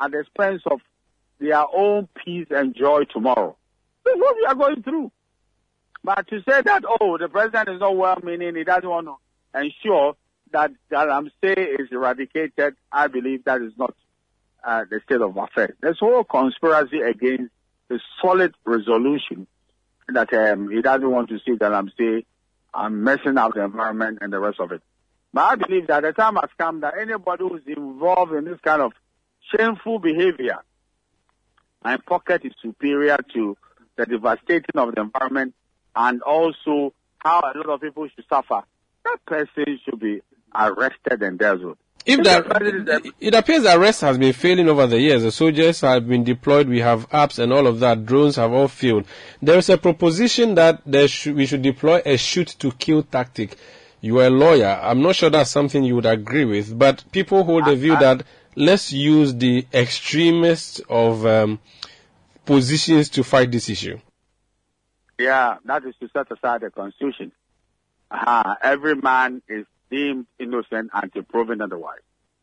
[0.00, 0.80] at the expense of
[1.40, 3.56] their own peace and joy tomorrow.
[4.04, 5.10] This is what we are going through.
[6.04, 9.60] But to say that, oh, the president is not well meaning, he doesn't want to
[9.60, 10.16] ensure
[10.52, 13.94] that Galamsey is eradicated, I believe that is not
[14.64, 15.74] uh, the state of affairs.
[15.80, 17.52] There's whole conspiracy against
[17.88, 19.46] the solid resolution
[20.08, 22.24] that um, he doesn't want to see Galamsey
[22.74, 24.82] um, messing up the environment and the rest of it.
[25.32, 28.82] But I believe that the time has come that anybody who's involved in this kind
[28.82, 28.92] of
[29.54, 30.58] shameful behavior
[31.84, 33.56] and pocket is superior to
[33.96, 35.54] the devastating of the environment
[35.94, 38.62] and also how a lot of people should suffer,
[39.04, 40.20] that person should be
[40.54, 41.78] arrested and dealt.
[42.04, 45.22] If that, it appears the arrest has been failing over the years.
[45.22, 46.68] The soldiers have been deployed.
[46.68, 48.04] We have apps and all of that.
[48.06, 49.06] Drones have all failed.
[49.40, 53.56] There is a proposition that there sh- we should deploy a shoot to kill tactic.
[54.00, 54.80] You are a lawyer.
[54.82, 58.24] I'm not sure that's something you would agree with, but people hold the view that
[58.56, 61.60] let's use the extremist of um,
[62.44, 64.00] positions to fight this issue.
[65.20, 67.30] Yeah, that is to set aside the constitution.
[68.10, 72.00] Uh, every man is deemed innocent until proven otherwise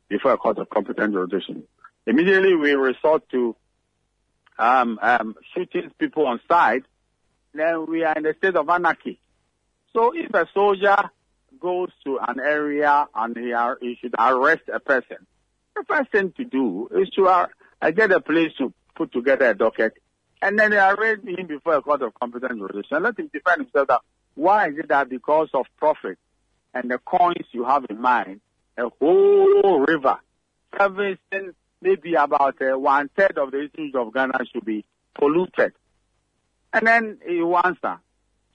[0.07, 1.63] before a court of competent jurisdiction.
[2.05, 3.55] Immediately we resort to
[4.57, 6.83] um, um, shooting people on sight,
[7.53, 9.19] then we are in a state of anarchy.
[9.93, 11.09] So if a soldier
[11.59, 15.17] goes to an area and he, are, he should arrest a person,
[15.75, 17.47] the first thing to do is to uh,
[17.91, 19.93] get a place to put together a docket
[20.41, 23.03] and then they arraign him before a court of competent jurisdiction.
[23.03, 24.01] Let him defend himself that
[24.35, 26.17] why is it that because of profit
[26.73, 28.41] and the coins you have in mind,
[28.77, 30.17] a whole river,
[30.77, 35.73] servicing maybe about uh, one third of the issues of Ghana should be polluted.
[36.73, 37.99] And then he will answer.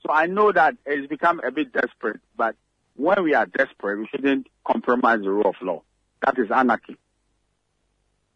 [0.02, 2.54] So I know that it's become a bit desperate, but
[2.96, 5.82] when we are desperate, we shouldn't compromise the rule of law.
[6.24, 6.96] That is anarchy.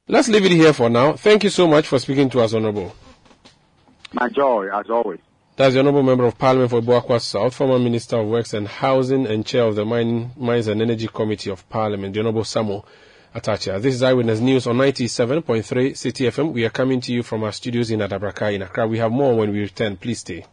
[0.09, 1.13] Let's leave it here for now.
[1.13, 2.95] Thank you so much for speaking to us, Honorable.
[4.13, 5.21] My joy, as always.
[5.59, 9.27] That's the Honorable Member of Parliament for Abuakwa South, former Minister of Works and Housing
[9.27, 12.87] and Chair of the Mining, Mines and Energy Committee of Parliament, the Honorable Samuel
[13.35, 13.83] Atta Akyea.
[13.83, 16.53] This is Eyewitness News on 97.3 Citi FM.
[16.53, 18.87] We are coming to you from our studios in Adabraka in Accra.
[18.87, 19.97] We have more when we return.
[19.97, 20.47] Please stay.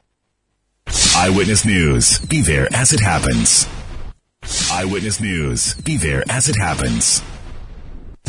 [1.15, 2.17] Eyewitness News.
[2.25, 3.67] Be there as it happens.
[4.71, 5.75] Eyewitness News.
[5.75, 7.21] Be there as it happens.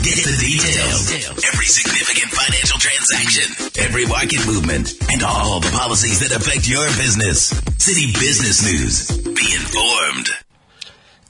[0.02, 1.10] Get the details.
[1.44, 3.48] Every significant financial transaction,
[3.84, 7.52] every market movement, and all the policies that affect your business.
[7.78, 9.10] Citi Business News.
[9.24, 10.28] Be informed.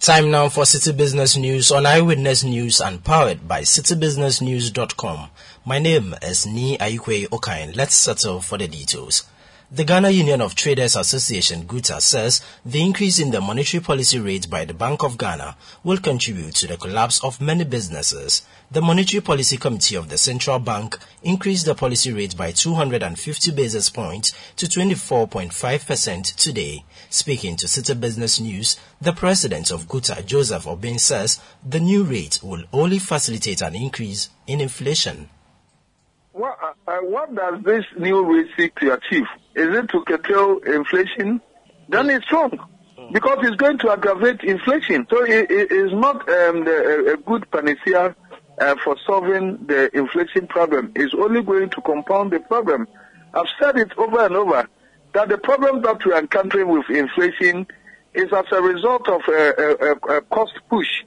[0.01, 5.31] Time now for Citi Business News on Eyewitness News and powered by citibusinessnews.com.
[5.65, 7.75] My name is Ni Ayukwe Okain.
[7.77, 9.25] Let's settle for the details.
[9.69, 14.49] The Ghana Union of Traders Association GUTA says the increase in the monetary policy rate
[14.49, 18.43] by the Bank of Ghana will contribute to the collapse of many businesses.
[18.71, 23.91] The Monetary Policy Committee of the Central Bank increased the policy rate by 250 basis
[23.91, 26.85] points to 24.5% today.
[27.11, 32.39] Speaking to Citi Business News, the president of GUTA, Joseph Obeng, says the new rate
[32.41, 35.29] will only facilitate an increase in inflation.
[36.31, 39.27] What, uh, uh, what does this new rate seek to achieve?
[39.57, 41.41] Is it to curtail inflation?
[41.89, 42.59] Then it's wrong
[43.13, 45.07] because it's going to aggravate inflation.
[45.09, 48.15] So it, is not um, the, a good panacea
[48.59, 50.93] uh, for solving the inflation problem.
[50.95, 52.87] It's only going to compound the problem.
[53.33, 54.69] I've said it over and over
[55.15, 57.67] that the problem that we are encountering with inflation
[58.13, 61.03] is as a result of a, a, a cost push.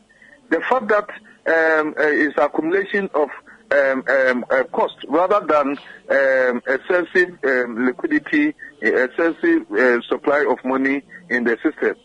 [0.49, 1.09] The fact that
[1.45, 3.29] um, uh, is accumulation of
[3.71, 5.77] um, um, uh, cost rather than
[6.09, 11.95] um, excessive um, liquidity, excessive uh, supply of money in the system.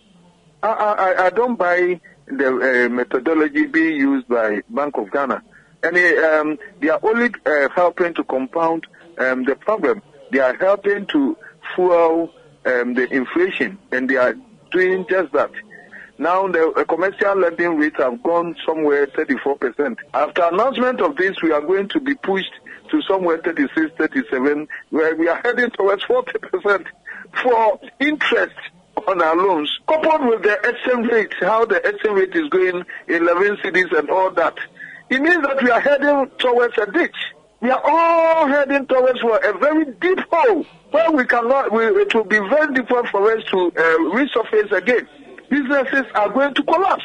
[0.62, 5.42] I, I, I don't buy the uh, methodology being used by Bank of Ghana,
[5.82, 8.86] and um, they are only uh, helping to compound
[9.18, 10.02] um, the problem.
[10.30, 11.36] They are helping to
[11.74, 12.32] fuel
[12.64, 14.34] um, the inflation, and they are
[14.70, 15.50] doing just that.
[16.16, 19.96] Now the commercial lending rates have gone somewhere 34%.
[20.12, 22.52] After announcement of this, we are going to be pushed
[22.90, 26.86] to somewhere 36, 37, where we are heading towards 40%
[27.42, 28.54] for interest
[29.08, 29.70] on our loans.
[29.88, 34.08] Coupled with the exchange rate, how the exchange rate is going, in 11 cities and
[34.08, 34.56] all that.
[35.10, 37.16] It means that we are heading towards a ditch.
[37.60, 42.24] We are all heading towards a very deep hole where we cannot, we, it will
[42.24, 43.80] be very difficult for us to uh,
[44.14, 45.08] resurface again
[45.48, 47.04] businesses are going to collapse.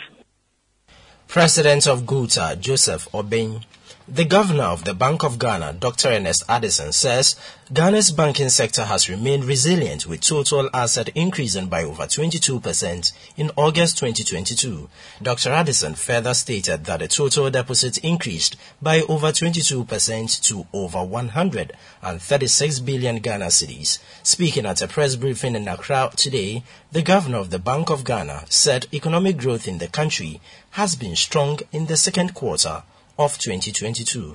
[1.27, 3.63] President of GUTA, Joseph Obeng,
[4.11, 6.07] the governor of the Bank of Ghana, Dr.
[6.07, 7.35] Ernest Addison, says
[7.71, 13.99] Ghana's banking sector has remained resilient with total asset increasing by over 22% in August
[13.99, 14.89] 2022.
[15.21, 15.51] Dr.
[15.51, 23.17] Addison further stated that the total deposit increased by over 22% to over 136 billion
[23.17, 23.99] Ghana cedis.
[24.23, 28.45] Speaking at a press briefing in Accra today, the governor of the Bank of Ghana
[28.49, 30.41] said economic growth in the country
[30.71, 32.81] has been strong in the second quarter
[33.19, 34.33] of 2022.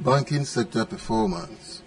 [0.00, 1.82] Banking sector performance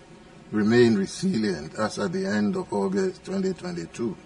[0.52, 4.18] remained resilient as at the end of August 2022.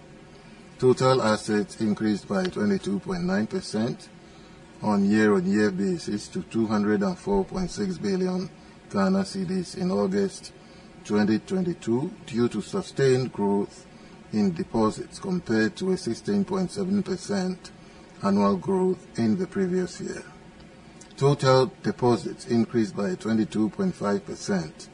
[0.78, 4.08] Total assets increased by 22.9%
[4.80, 8.48] on year-on-year basis to 204.6 billion
[8.90, 10.54] Ghana cedis in August
[11.04, 13.84] 2022 due to sustained growth
[14.32, 17.70] in deposits compared to a 16.7%
[18.22, 20.24] annual growth in the previous year.
[21.16, 24.88] Total deposits increased by 22.5%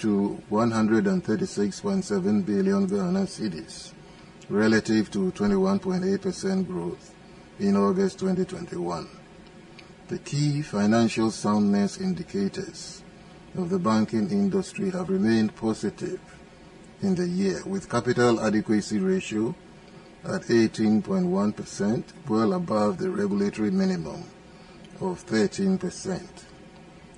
[0.00, 3.92] to 136.7 billion Ghana cedis,
[4.48, 7.14] relative to 21.8% growth
[7.60, 9.06] in August 2021.
[10.08, 13.04] The key financial soundness indicators
[13.56, 16.18] of the banking industry have remained positive
[17.00, 19.54] in the year, with capital adequacy ratio
[20.24, 24.24] at 18.1%, well above the regulatory minimum
[25.00, 26.44] of 13%.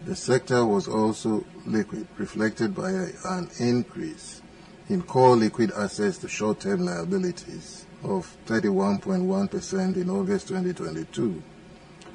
[0.04, 4.42] The sector was also liquid, reflected by a, an increase
[4.88, 11.42] in core liquid assets to short-term liabilities of 31.1% in August 2022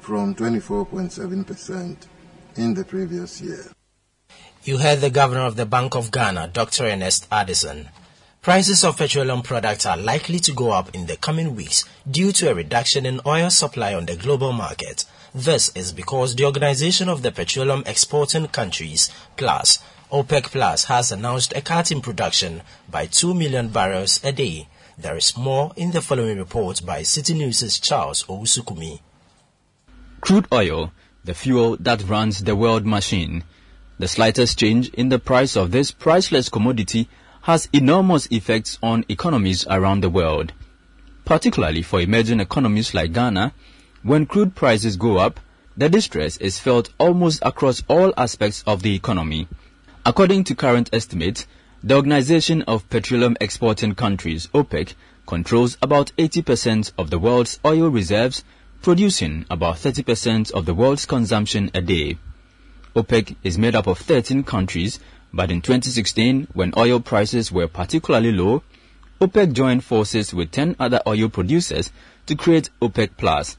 [0.00, 1.96] from 24.7%
[2.56, 3.66] in the previous year.
[4.64, 6.84] You heard the governor of the Bank of Ghana, Dr.
[6.84, 7.88] Ernest Addison.
[8.40, 12.50] Prices of petroleum products are likely to go up in the coming weeks due to
[12.50, 15.04] a reduction in oil supply on the global market.
[15.34, 19.78] This is because the Organization of the Petroleum Exporting Countries, PLUS,
[20.10, 22.60] OPEC Plus, has announced a cut in production
[22.90, 24.68] by 2 million barrels a day.
[24.98, 29.00] There is more in the following report by Citi News' Charles Owusukumi.
[30.20, 30.92] Crude oil,
[31.24, 33.42] the fuel that runs the world machine.
[33.98, 37.08] The slightest change in the price of this priceless commodity
[37.40, 40.52] has enormous effects on economies around the world.
[41.24, 43.54] Particularly for emerging economies like Ghana,
[44.02, 45.38] when crude prices go up,
[45.76, 49.46] the distress is felt almost across all aspects of the economy.
[50.04, 51.46] According to current estimates,
[51.84, 54.94] the Organization of Petroleum Exporting Countries, OPEC,
[55.24, 58.42] controls about 80% of the world's oil reserves,
[58.82, 62.18] producing about 30% of the world's consumption a day.
[62.96, 64.98] OPEC is made up of 13 countries,
[65.32, 68.62] but in 2016, when oil prices were particularly low,
[69.20, 71.92] OPEC joined forces with 10 other oil producers
[72.26, 73.56] to create OPEC Plus.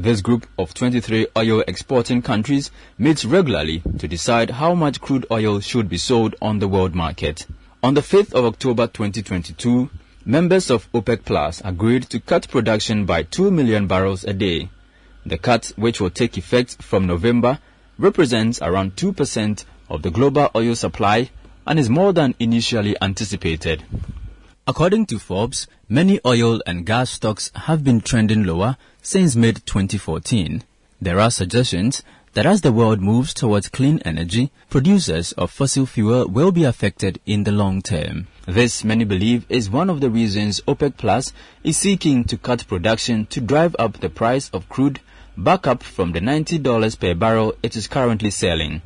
[0.00, 5.58] This group of 23 oil exporting countries meets regularly to decide how much crude oil
[5.58, 7.48] should be sold on the world market.
[7.82, 9.90] On the 5th of October 2022,
[10.24, 14.68] members of OPEC Plus agreed to cut production by 2 million barrels a day.
[15.26, 17.58] The cut, which will take effect from November,
[17.98, 21.30] represents around 2% of the global oil supply
[21.66, 23.82] and is more than initially anticipated.
[24.68, 30.62] According to Forbes, many oil and gas stocks have been trending lower since mid 2014.
[31.00, 32.02] There are suggestions
[32.34, 37.18] that as the world moves towards clean energy, producers of fossil fuel will be affected
[37.24, 38.26] in the long term.
[38.46, 41.32] This, many believe, is one of the reasons OPEC Plus
[41.64, 45.00] is seeking to cut production to drive up the price of crude
[45.34, 48.82] back up from the $90 per barrel it is currently selling.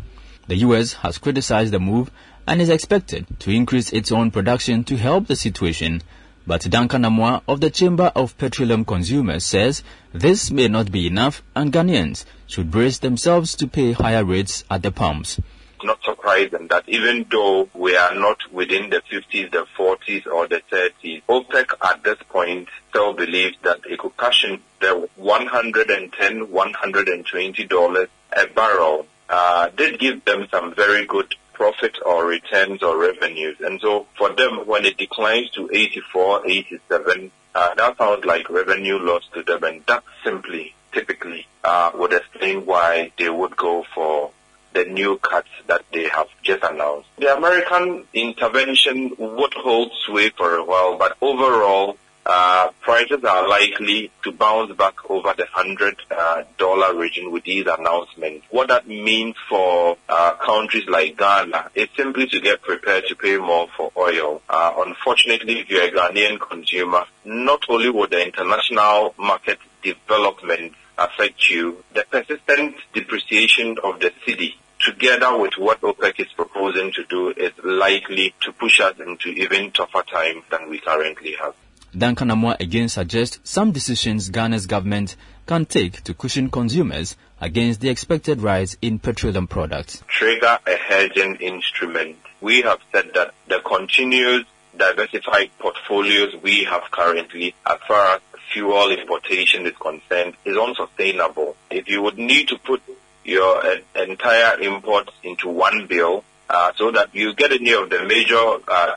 [0.47, 2.11] The US has criticized the move
[2.47, 6.03] and is expected to increase its own production to help the situation.
[6.47, 9.83] But Duncan Amoah of the Chamber of Petroleum Consumers says
[10.13, 14.83] this may not be enough and Ghanaians should brace themselves to pay higher rates at
[14.83, 15.41] the pumps.
[15.85, 20.63] Not surprising that even though we are not within the 50s, the 40s, or the
[20.71, 27.65] 30s, OPEC at this point still believes that it could cash in the 110, 120
[27.65, 29.07] dollars a barrel.
[29.29, 33.57] Uh, did give them some very good profit or returns or revenues.
[33.61, 38.99] And so for them, when it declines to 84, 87, uh, that sounds like revenue
[38.99, 39.63] loss to them.
[39.63, 44.33] And that simply, typically, uh, would explain why they would go for
[44.73, 47.09] the new cuts that they have just announced.
[47.19, 54.11] The American intervention would hold sway for a while, but overall, uh, prices are likely
[54.23, 58.47] to bounce back over the hundred uh, dollar region with these announcements.
[58.51, 63.37] What that means for uh, countries like Ghana is simply to get prepared to pay
[63.37, 64.43] more for oil.
[64.49, 71.51] Uh, unfortunately, if you're a Ghanaian consumer, not only will the international market development affect
[71.51, 77.31] you, the persistent depreciation of the cedi together with what OPEC is proposing to do
[77.31, 81.55] is likely to push us into even tougher times than we currently have.
[81.97, 85.15] Duncan Amoah again suggests some decisions Ghana's government
[85.47, 90.03] can take to cushion consumers against the expected rise in petroleum products.
[90.09, 92.17] Trigger a hedging instrument.
[92.41, 98.21] We have said that the continuous diversified portfolios we have currently as far as
[98.53, 101.57] fuel importation is concerned is unsustainable.
[101.71, 102.83] If you would need to put
[103.25, 108.03] your uh, entire imports into one bill uh, so that you get any of the
[108.05, 108.37] major
[108.67, 108.95] uh,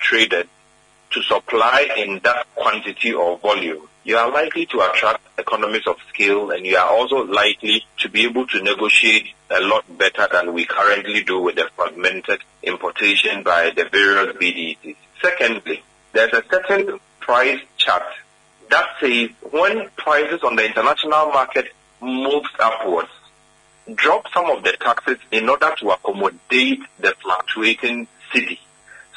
[1.15, 6.51] to supply in that quantity or volume, you are likely to attract economies of scale
[6.51, 10.65] and you are also likely to be able to negotiate a lot better than we
[10.65, 14.97] currently do with the fragmented importation by the various BDCs.
[15.21, 18.03] Secondly, there's a certain price chart
[18.69, 21.67] that says when prices on the international market
[22.01, 23.09] moves upwards,
[23.93, 28.59] drop some of the taxes in order to accommodate the fluctuating cedi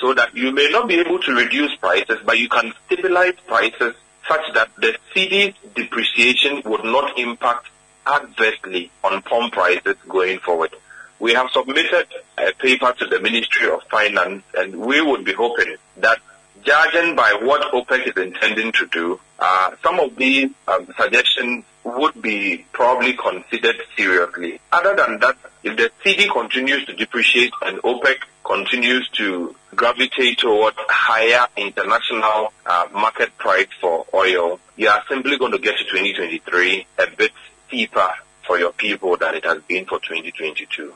[0.00, 3.94] so that you may not be able to reduce prices, but you can stabilize prices
[4.28, 7.66] such that the cedi's depreciation would not impact
[8.06, 10.70] adversely on pump prices going forward.
[11.18, 15.76] We have submitted a paper to the Ministry of Finance and we would be hoping
[15.98, 16.20] that
[16.62, 22.20] judging by what OPEC is intending to do, uh, some of these um, suggestions would
[22.20, 24.60] be probably considered seriously.
[24.72, 30.74] Other than that, if the cedi continues to depreciate and OPEC continues to gravitate toward
[30.76, 36.86] higher international uh, market price for oil, you are simply going to get to 2023
[36.98, 37.32] a bit
[37.66, 38.10] steeper
[38.46, 40.92] for your people than it has been for 2022.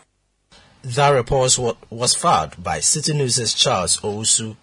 [0.84, 1.56] That report
[1.90, 4.56] was filed by Citi News' Charles Owusu.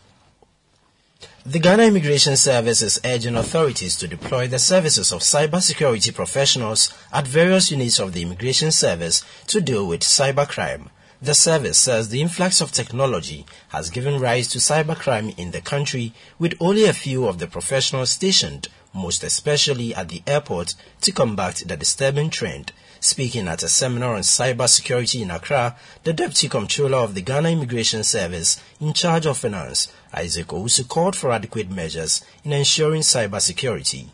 [1.46, 7.26] The Ghana Immigration Service is urging authorities to deploy the services of cybersecurity professionals at
[7.26, 10.90] various units of the Immigration Service to deal with cybercrime.
[11.22, 16.12] The service says the influx of technology has given rise to cybercrime in the country
[16.38, 21.64] with only a few of the professionals stationed, most especially at the airport, to combat
[21.66, 22.74] the disturbing trend.
[23.02, 28.04] Speaking at a seminar on cybersecurity in Accra, the Deputy Comptroller of the Ghana Immigration
[28.04, 34.08] Service in charge of finance, Isaac Owusu, called for adequate measures in ensuring cybersecurity.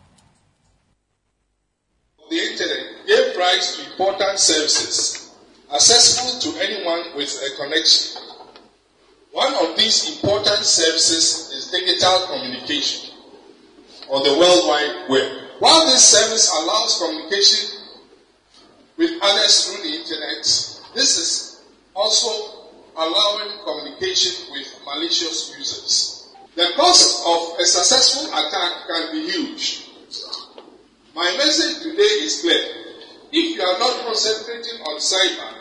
[2.29, 5.31] The internet gave rise to important services
[5.73, 8.21] accessible to anyone with a connection.
[9.31, 13.11] One of these important services is digital communication
[14.09, 15.31] on the World Wide Web.
[15.59, 17.74] While this service allows communication
[18.97, 20.43] with others through the internet,
[20.93, 21.63] this is
[21.95, 26.33] also allowing communication with malicious users.
[26.55, 29.89] The cost of a successful attack can be huge.
[31.13, 32.63] My message today is clear.
[33.31, 35.53] If you are not concentrating on cyber,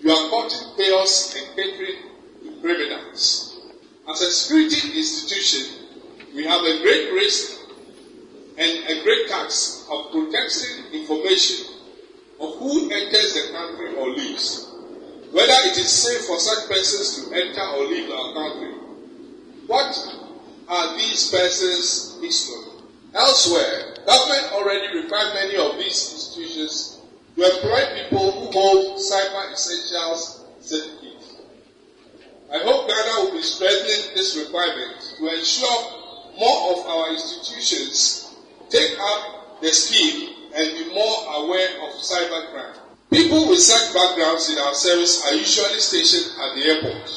[0.00, 2.02] you are causing chaos and catering
[2.42, 3.60] to criminals.
[4.08, 5.86] As a security institution,
[6.34, 7.60] we have a great risk
[8.58, 11.66] and a great task of protecting information
[12.42, 14.74] of who enters the country or leaves,
[15.30, 18.72] whether it is safe for such persons to enter or leave our country.
[19.68, 19.94] What
[20.68, 22.82] are these persons' history?
[23.14, 26.98] Elsewhere, government already required many of these institutions
[27.36, 31.36] to employ people who hold cyber essentials certificates.
[32.52, 38.34] I hope Ghana will be strengthening this requirement to ensure more of our institutions
[38.68, 42.76] take up the scheme and be more aware of cybercrime.
[43.10, 47.10] People with such backgrounds in our service are usually stationed at the airport,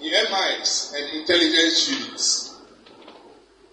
[0.00, 2.56] the MIs and intelligence units.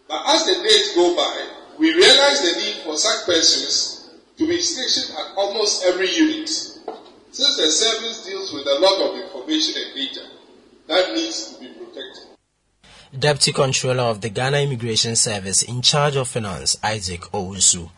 [0.08, 1.48] But as the days go by,
[1.78, 7.58] we realize the need for such persons to be stationed at almost every unit, since
[7.58, 10.22] the service deals with a lot of information and data
[10.88, 12.24] that needs to be protected.
[13.18, 17.90] Deputy Controller of the Ghana Immigration Service in charge of finance, Isaac Owusu.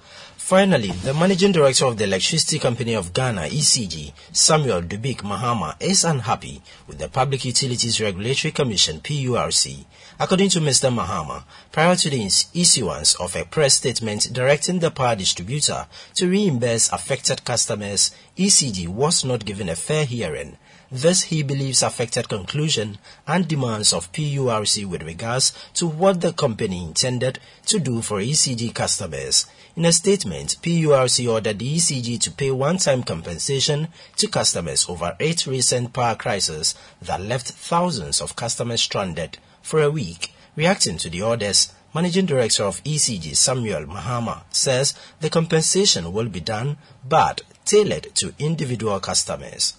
[0.50, 6.04] Finally, the Managing Director of the Electricity Company of Ghana, ECG, Samuel Dubik Mahama, is
[6.04, 9.86] unhappy with the Public Utilities Regulatory Commission, PURC.
[10.20, 10.92] According to Mr.
[10.92, 12.26] Mahama, prior to the
[12.56, 15.86] issuance of a press statement directing the power distributor
[16.16, 20.58] to reimburse affected customers, ECG was not given a fair hearing.
[20.92, 22.98] This he believes affected conclusion
[23.28, 27.38] and demands of PURC with regards to what the company intended
[27.68, 29.46] to do for ECG customers.
[29.80, 35.48] In a statement, PURC ordered the ECG to pay one-time compensation to customers over eight
[35.48, 40.34] recent power crises that left thousands of customers stranded for a week.
[40.58, 46.42] Reacting to the orders, Managing Director of ECG Samuel Mahama says the compensation will be
[46.42, 46.76] done
[47.08, 49.76] but tailored to individual customers.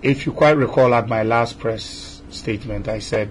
[0.00, 3.30] If you quite recall at my last press statement, I said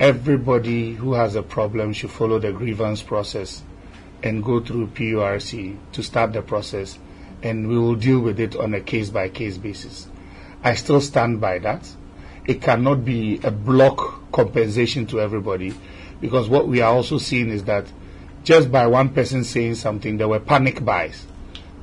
[0.00, 3.62] everybody who has a problem should follow the grievance process
[4.24, 6.98] and go through PURC to start the process,
[7.42, 10.08] and we will deal with it on a case by case basis.
[10.64, 11.86] I still stand by that.
[12.46, 15.74] It cannot be a block compensation to everybody
[16.22, 17.86] because what we are also seeing is that
[18.44, 21.26] just by one person saying something, there were panic buys.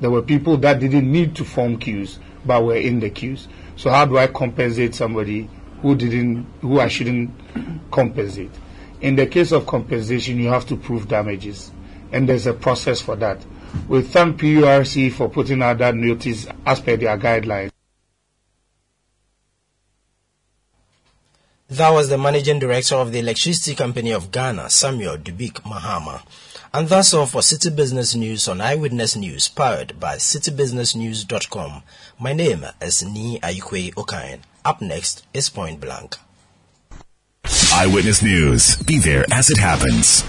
[0.00, 3.46] There were people that didn't need to form queues but were in the queues.
[3.76, 5.48] So how do I compensate somebody
[5.80, 7.30] who didn't, who I shouldn't
[7.92, 8.50] compensate?
[9.00, 11.70] In the case of compensation, you have to prove damages,
[12.12, 13.44] and there's a process for that.
[13.88, 17.70] We thank PURC for putting out that notice as per their guidelines.
[21.70, 26.22] That was the managing director of the Electricity Company of Ghana, Samuel Dubik Mahama.
[26.74, 31.82] And that's all for Citi Business News on Eyewitness News, powered by citibusinessnews.com.
[32.18, 34.40] My name is Ni Ayikwe Okain.
[34.66, 36.16] Up next is Point Blank.
[37.72, 38.76] Eyewitness News.
[38.82, 40.24] Be there as it happens.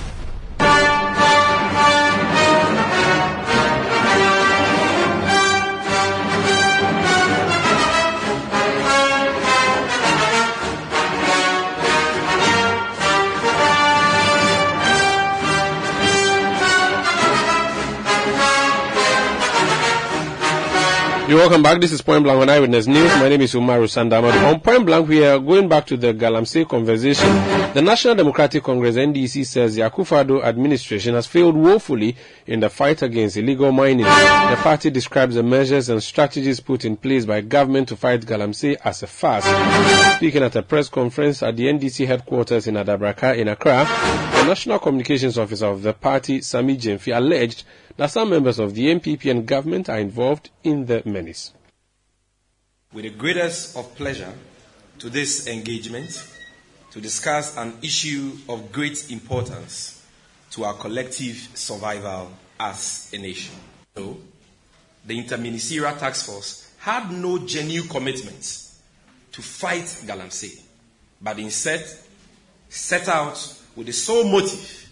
[21.26, 21.80] You're welcome back.
[21.80, 23.10] This is Point Blank on Eyewitness News.
[23.16, 24.54] My name is Umaru Sanda Amadou.
[24.54, 27.28] On Point Blank, we are going back to the Galamsey conversation.
[27.74, 33.02] The National Democratic Congress NDC says the Akufo-Addo administration has failed woefully in the fight
[33.04, 34.06] against illegal mining.
[34.06, 38.76] The party describes the measures and strategies put in place by government to fight Galamsey
[38.84, 39.46] as a farce.
[40.18, 44.78] Speaking at a press conference at the NDC headquarters in Adabraka in Accra, the National
[44.78, 47.64] Communications Officer of the party, Sami Gyamfi, alleged
[47.98, 51.54] that some members of the NPP and government are involved in the menace.
[52.92, 54.34] With the greatest of pleasure
[55.00, 56.28] to this engagement
[56.92, 60.06] to discuss an issue of great importance
[60.52, 63.56] to our collective survival as a nation.
[63.96, 64.18] So,
[65.06, 68.70] the Interministerial Task Force had no genuine commitment
[69.32, 70.62] to fight Galamsey,
[71.20, 71.84] but instead
[72.70, 74.83] set out with the sole motive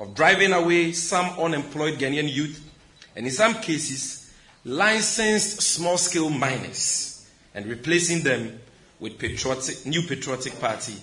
[0.00, 2.66] of driving away some unemployed Ghanaian youth,
[3.14, 4.32] and in some cases,
[4.64, 8.58] licensed small scale miners and replacing them
[8.98, 10.94] with patriotic, new patriotic party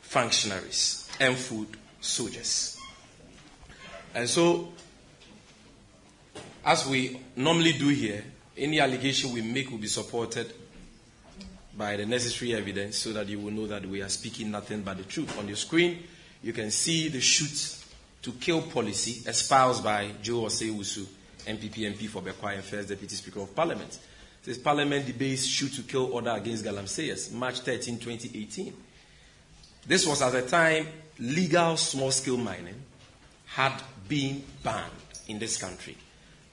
[0.00, 1.68] functionaries and food
[2.00, 2.80] soldiers.
[4.14, 4.72] And so,
[6.64, 8.24] as we normally do here,
[8.56, 10.52] any allegation we make will be supported
[11.76, 14.96] by the necessary evidence so that you will know that we are speaking nothing but
[14.96, 15.38] the truth.
[15.38, 16.02] On your screen,
[16.42, 17.77] you can see the shoot
[18.22, 21.06] to kill policy espoused by Joe Osei-Owusu,
[21.46, 23.98] NPP MP for Bekwai and First Deputy Speaker of Parliament.
[24.44, 28.72] This Parliament debates shoot to kill order against Galamseyers, March 13, 2018.
[29.86, 30.86] This was at the time
[31.18, 32.80] legal small scale mining
[33.46, 34.90] had been banned
[35.28, 35.96] in this country.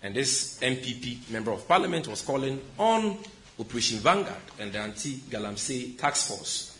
[0.01, 3.17] And this NPP member of parliament was calling on
[3.59, 6.74] Operation Vanguard and the anti Galamsey task force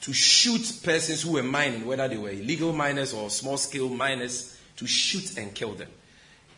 [0.00, 4.56] to shoot persons who were mining, whether they were illegal miners or small scale miners,
[4.76, 5.88] to shoot and kill them.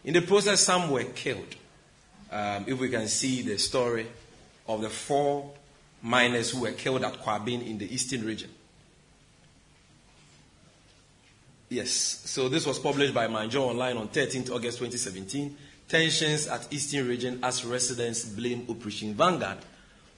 [0.04, 1.56] In the process, some were killed.
[2.30, 4.06] Um, if we can see the story
[4.68, 5.52] of the four
[6.02, 8.50] miners who were killed at Kwabeng in the eastern region.
[11.68, 15.56] Yes, so this was published by MyJoyOnline on 13th August 2017
[15.88, 19.58] tensions at Eastern region as residents blame Operation Vanguard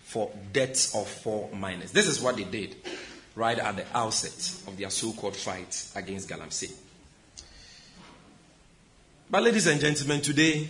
[0.03, 1.91] for deaths of four miners.
[1.93, 2.77] This is what they did
[3.35, 6.73] right at the outset of their so-called fight against Galamsey.
[9.31, 10.69] But ladies and gentlemen, today,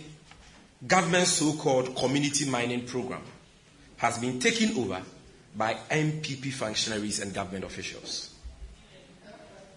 [0.85, 3.21] government's so-called community mining program
[3.97, 5.01] has been taken over
[5.55, 8.33] by NPP functionaries and government officials.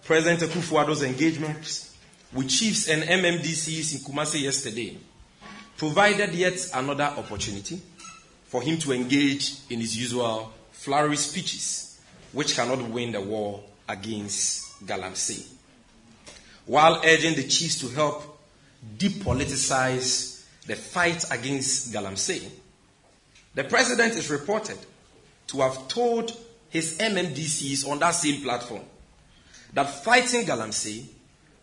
[0.03, 1.95] President Akufo-Addo's engagements
[2.33, 4.97] with chiefs and MMDCs in Kumasi yesterday
[5.77, 7.81] provided yet another opportunity
[8.45, 11.88] for him to engage in his usual flowery speeches,
[12.31, 15.47] which cannot win the war against Galamsey.
[16.65, 18.39] While urging the chiefs to help
[18.97, 22.47] depoliticize the fight against Galamsey,
[23.55, 24.77] the president is reported
[25.47, 26.37] to have told
[26.69, 28.83] his MMDCs on that same platform
[29.73, 31.05] that fighting Galamsey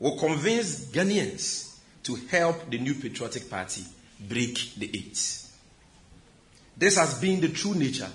[0.00, 3.84] will convince Ghanaians to help the new patriotic party
[4.28, 5.42] break the eight.
[6.76, 8.10] This has been the true nature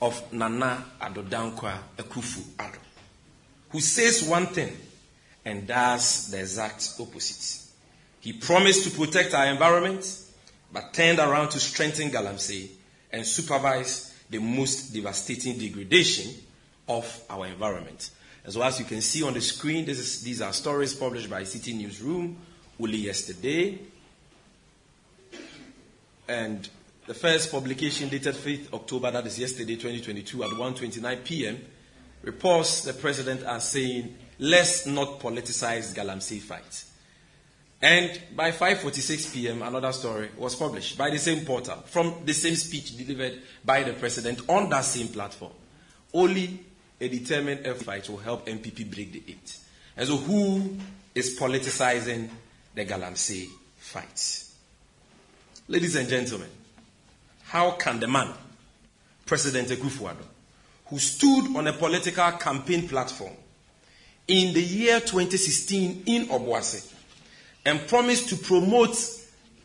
[0.00, 2.78] of Nana Addo Dankwa Akufo-Addo,
[3.70, 4.76] who says one thing
[5.44, 7.62] and does the exact opposite.
[8.20, 10.22] He promised to protect our environment,
[10.72, 12.68] but turned around to strengthen Galamsey
[13.12, 16.34] and supervise the most devastating degradation
[16.88, 18.10] of our environment.
[18.44, 21.42] As well as you can see on the screen, is, these are stories published by
[21.42, 22.36] Citi Newsroom
[22.80, 23.78] only yesterday.
[26.28, 26.68] And
[27.06, 31.60] the first publication dated 5th October, that is yesterday, 2022, at 1.29 p.m.,
[32.22, 36.84] reports the president as saying, let's not politicize Galamsey fight.
[37.80, 42.56] And by 5.46 p.m., another story was published by the same portal from the same
[42.56, 45.52] speech delivered by the president on that same platform.
[46.12, 46.58] Only
[47.00, 49.58] a determined fight will help NPP break the eight.
[49.96, 50.76] And so who
[51.14, 52.30] is politicizing
[52.74, 53.46] the Galamsey
[53.76, 54.44] fight?
[55.68, 56.48] Ladies and gentlemen,
[57.46, 58.32] how can the man,
[59.24, 60.24] President Akufo-Addo,
[60.86, 63.32] who stood on a political campaign platform
[64.28, 66.92] in the year 2016 in Obuasi
[67.64, 68.96] and promised to promote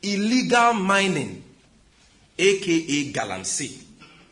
[0.04, 1.44] illegal mining,
[2.38, 3.84] aka Galamsey,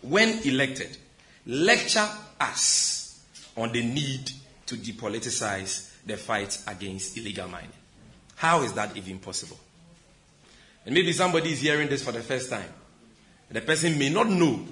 [0.01, 0.97] when elected,
[1.45, 2.07] lecture
[2.39, 3.19] us
[3.57, 4.31] on the need
[4.67, 7.69] to depoliticize the fight against illegal mining?
[8.35, 9.59] How is that even possible?
[10.85, 12.69] And maybe somebody is hearing this for the first time.
[13.51, 14.65] The person may not know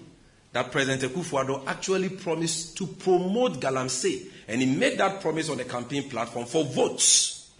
[0.53, 5.65] that President Akufo-Addo actually promised to promote Galamsey, and he made that promise on the
[5.65, 7.51] campaign platform for votes.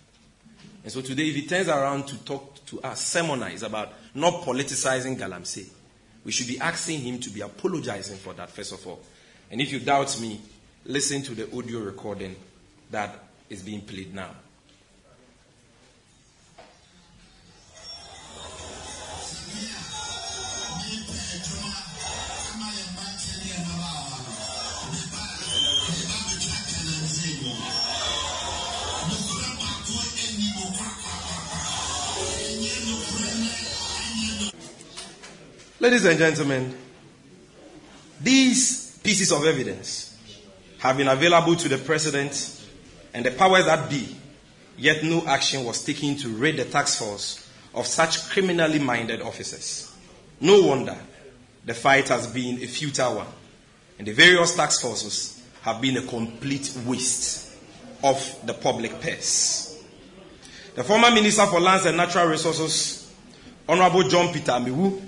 [0.84, 5.18] And so today, if he turns around to talk to us, sermonize about not politicizing
[5.18, 5.68] Galamsey,
[6.24, 9.00] we should be asking him to be apologizing for that, first of all.
[9.52, 10.40] And if you doubt me,
[10.86, 12.36] listen to the audio recording
[12.92, 13.18] that
[13.50, 14.32] is being played now.
[35.88, 36.78] Ladies and gentlemen,
[38.20, 40.18] these pieces of evidence
[40.80, 42.62] have been available to the president
[43.14, 44.18] and the powers that be,
[44.78, 49.96] yet no action was taken to raid the task force of such criminally minded officers.
[50.42, 50.98] No wonder
[51.64, 53.28] the fight has been a futile one,
[53.98, 57.50] and the various task forces have been a complete waste
[58.04, 59.82] of the public purse.
[60.76, 63.10] The former Minister for Lands and Natural Resources,
[63.70, 65.07] Honorable John Peter Amewu,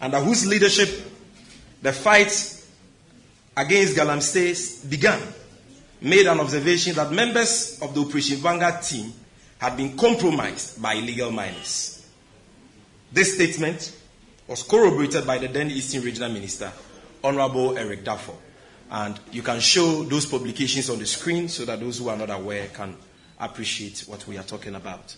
[0.00, 1.12] under whose leadership
[1.82, 2.64] the fight
[3.56, 5.20] against Galamsey began,
[6.00, 9.12] made an observation that members of the Operation Vanguard team
[9.58, 12.06] had been compromised by illegal miners.
[13.12, 13.96] This statement
[14.46, 16.70] was corroborated by the then Eastern Regional Minister,
[17.24, 18.36] Honorable Eric Darfour.
[18.90, 22.30] And you can show those publications on the screen so that those who are not
[22.30, 22.96] aware can
[23.40, 25.16] appreciate what we are talking about.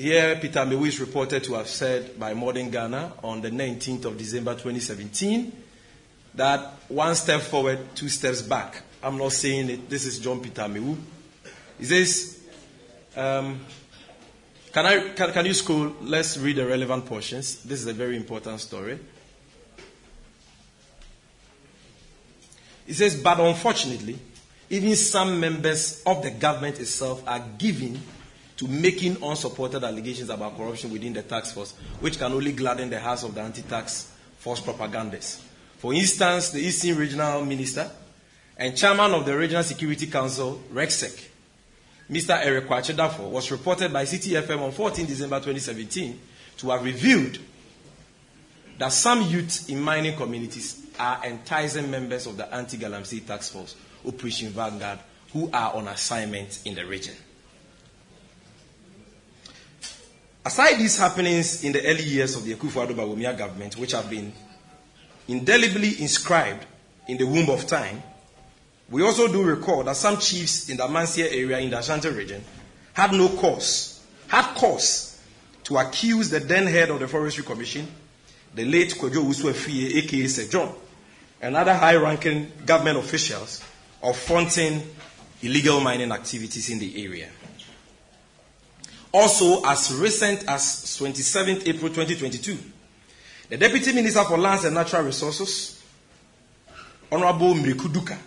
[0.00, 4.16] Here, Peter Amewu is reported to have said by Modern Ghana on the 19th of
[4.16, 5.52] December 2017
[6.36, 8.80] that one step forward, two steps back.
[9.02, 9.90] I'm not saying it.
[9.90, 10.96] This is John Peter Amewu.
[11.78, 12.40] He says,
[13.14, 13.60] um,
[14.72, 15.94] can, I, can, can you scroll?
[16.00, 17.62] Let's read the relevant portions.
[17.62, 18.98] This is a very important story.
[22.86, 24.18] He says, but unfortunately,
[24.70, 28.00] even some members of the government itself are giving
[28.60, 33.00] to making unsupported allegations about corruption within the tax force, which can only gladden the
[33.00, 35.42] hearts of the anti tax force propagandists.
[35.78, 37.90] For instance, the Eastern Regional Minister
[38.58, 41.28] and Chairman of the Regional Security Council, REGSEC,
[42.10, 42.38] Mr.
[42.44, 46.20] Eric Kwakye Darfour, was reported by Citi FM on 14 December 2017
[46.58, 47.38] to have revealed
[48.76, 53.74] that some youth in mining communities are enticing members of the anti-Galamsey tax force,
[54.06, 54.98] Operation Vanguard,
[55.32, 57.14] who are on assignment in the region.
[60.44, 64.32] Aside these happenings in the early years of the Akufo-Addo Bawumia government, which have been
[65.28, 66.64] indelibly inscribed
[67.08, 68.02] in the womb of time,
[68.88, 72.42] we also do recall that some chiefs in the Amansie area in the Ashanti region
[72.94, 75.20] had no cause, had cause
[75.64, 77.86] to accuse the then head of the Forestry Commission,
[78.54, 80.74] the late Kojo Owusu Afriyie, aka Sir John,
[81.42, 83.62] and other high-ranking government officials
[84.02, 84.82] of fronting
[85.42, 87.28] illegal mining activities in the area.
[89.12, 92.56] Also, as recent as 27 April 2022,
[93.48, 95.82] the Deputy Minister for Lands and Natural Resources,
[97.10, 98.18] Honorable Mireku Duker,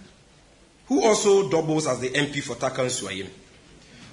[0.88, 3.30] who also doubles as the MP for Tarkwa-Nsuaem,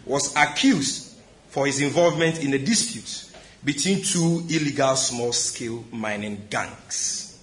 [0.07, 1.17] was accused
[1.49, 3.27] for his involvement in a dispute
[3.65, 7.39] between two illegal small scale mining gangs.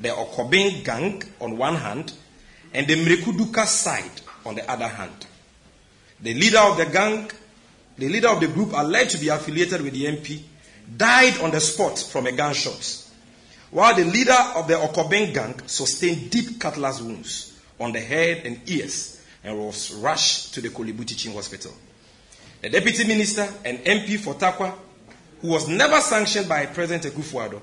[0.00, 2.14] The Okobin gang on one hand
[2.72, 5.26] and the Mireku Duker side on the other hand.
[6.22, 7.30] The leader of the gang
[8.00, 10.40] the leader of the group, alleged to be affiliated with the MP,
[10.96, 13.06] died on the spot from a gunshot,
[13.70, 18.60] while the leader of the Okobeng gang sustained deep cutlass wounds on the head and
[18.68, 21.72] ears and was rushed to the Kolibu Hospital.
[22.62, 24.74] The deputy minister and MP for Tarkwa,
[25.40, 27.60] who was never sanctioned by President Akufo-Addo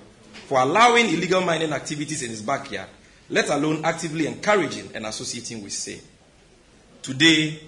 [0.47, 2.89] for allowing illegal mining activities in his backyard,
[3.29, 5.99] let alone actively encouraging and associating with SAY.
[7.01, 7.59] Today,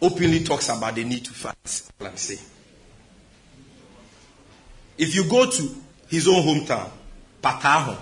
[0.00, 1.56] openly talks about the need to fight
[2.14, 2.38] say,
[4.98, 5.74] If you go to
[6.08, 6.90] his own hometown,
[7.42, 7.96] Pataho,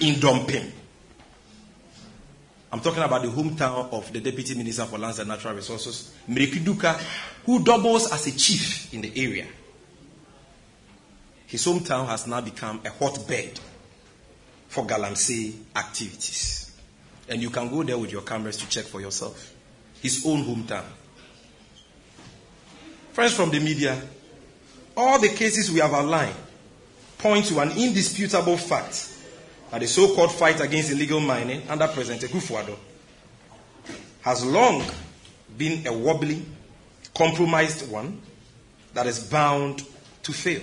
[0.00, 0.70] in Dompim,
[2.70, 6.58] I'm talking about the hometown of the Deputy Minister for Lands and Natural Resources, Mireku
[6.62, 6.94] Duker,
[7.46, 9.46] who doubles as a chief in the area.
[11.46, 13.58] His hometown has now become a hotbed
[14.68, 16.76] for Galamsey activities.
[17.26, 19.54] And you can go there with your cameras to check for yourself.
[20.02, 20.84] His own hometown.
[23.12, 24.00] Friends from the media,
[24.96, 26.34] all the cases we have outlined
[27.18, 29.12] point to an indisputable fact
[29.70, 32.76] that the so called fight against illegal mining under President Akufo-Addo
[34.22, 34.84] has long
[35.56, 36.44] been a wobbly,
[37.14, 38.20] compromised one
[38.94, 39.84] that is bound
[40.22, 40.62] to fail.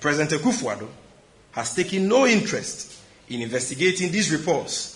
[0.00, 0.88] President Akufo-Addo
[1.52, 4.94] has taken no interest in investigating these reports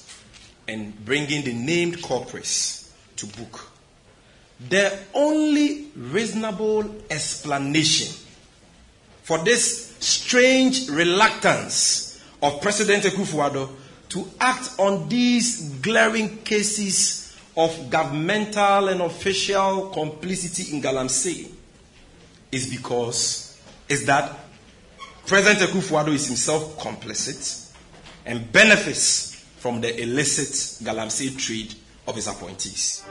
[0.66, 2.81] and bringing the named culprits
[3.23, 3.69] to book.
[4.69, 8.15] The only reasonable explanation
[9.23, 13.69] for this strange reluctance of President Akufo-Addo
[14.11, 21.49] to act on these glaring cases of governmental and official complicity in Galamsey
[22.51, 23.59] is because
[23.89, 24.39] is that
[25.27, 27.70] President Akufo-Addo is himself complicit
[28.27, 31.74] and benefits from the illicit Galamsey trade
[32.07, 33.05] of his appointees.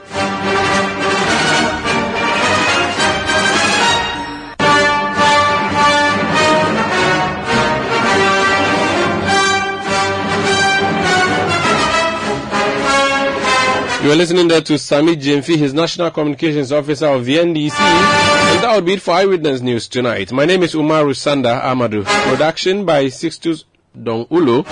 [14.02, 17.78] You are listening there to Sami Gyamfi, his National Communications Officer of the NDC.
[17.78, 20.32] And that will be it for Eyewitness News tonight.
[20.32, 22.04] My name is Umaru Sanda Amadou.
[22.28, 23.64] Production by Sixtus
[23.94, 24.66] Don Ulo,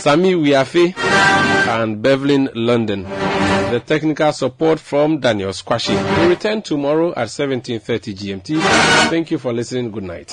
[0.00, 0.94] Sami Wiafe,
[1.82, 3.02] and Bevlin London.
[3.70, 5.96] the technical support from Daniel Squashi.
[6.20, 8.60] We return tomorrow at 17.30 GMT.
[9.10, 9.90] Thank you for listening.
[9.90, 10.32] Good night.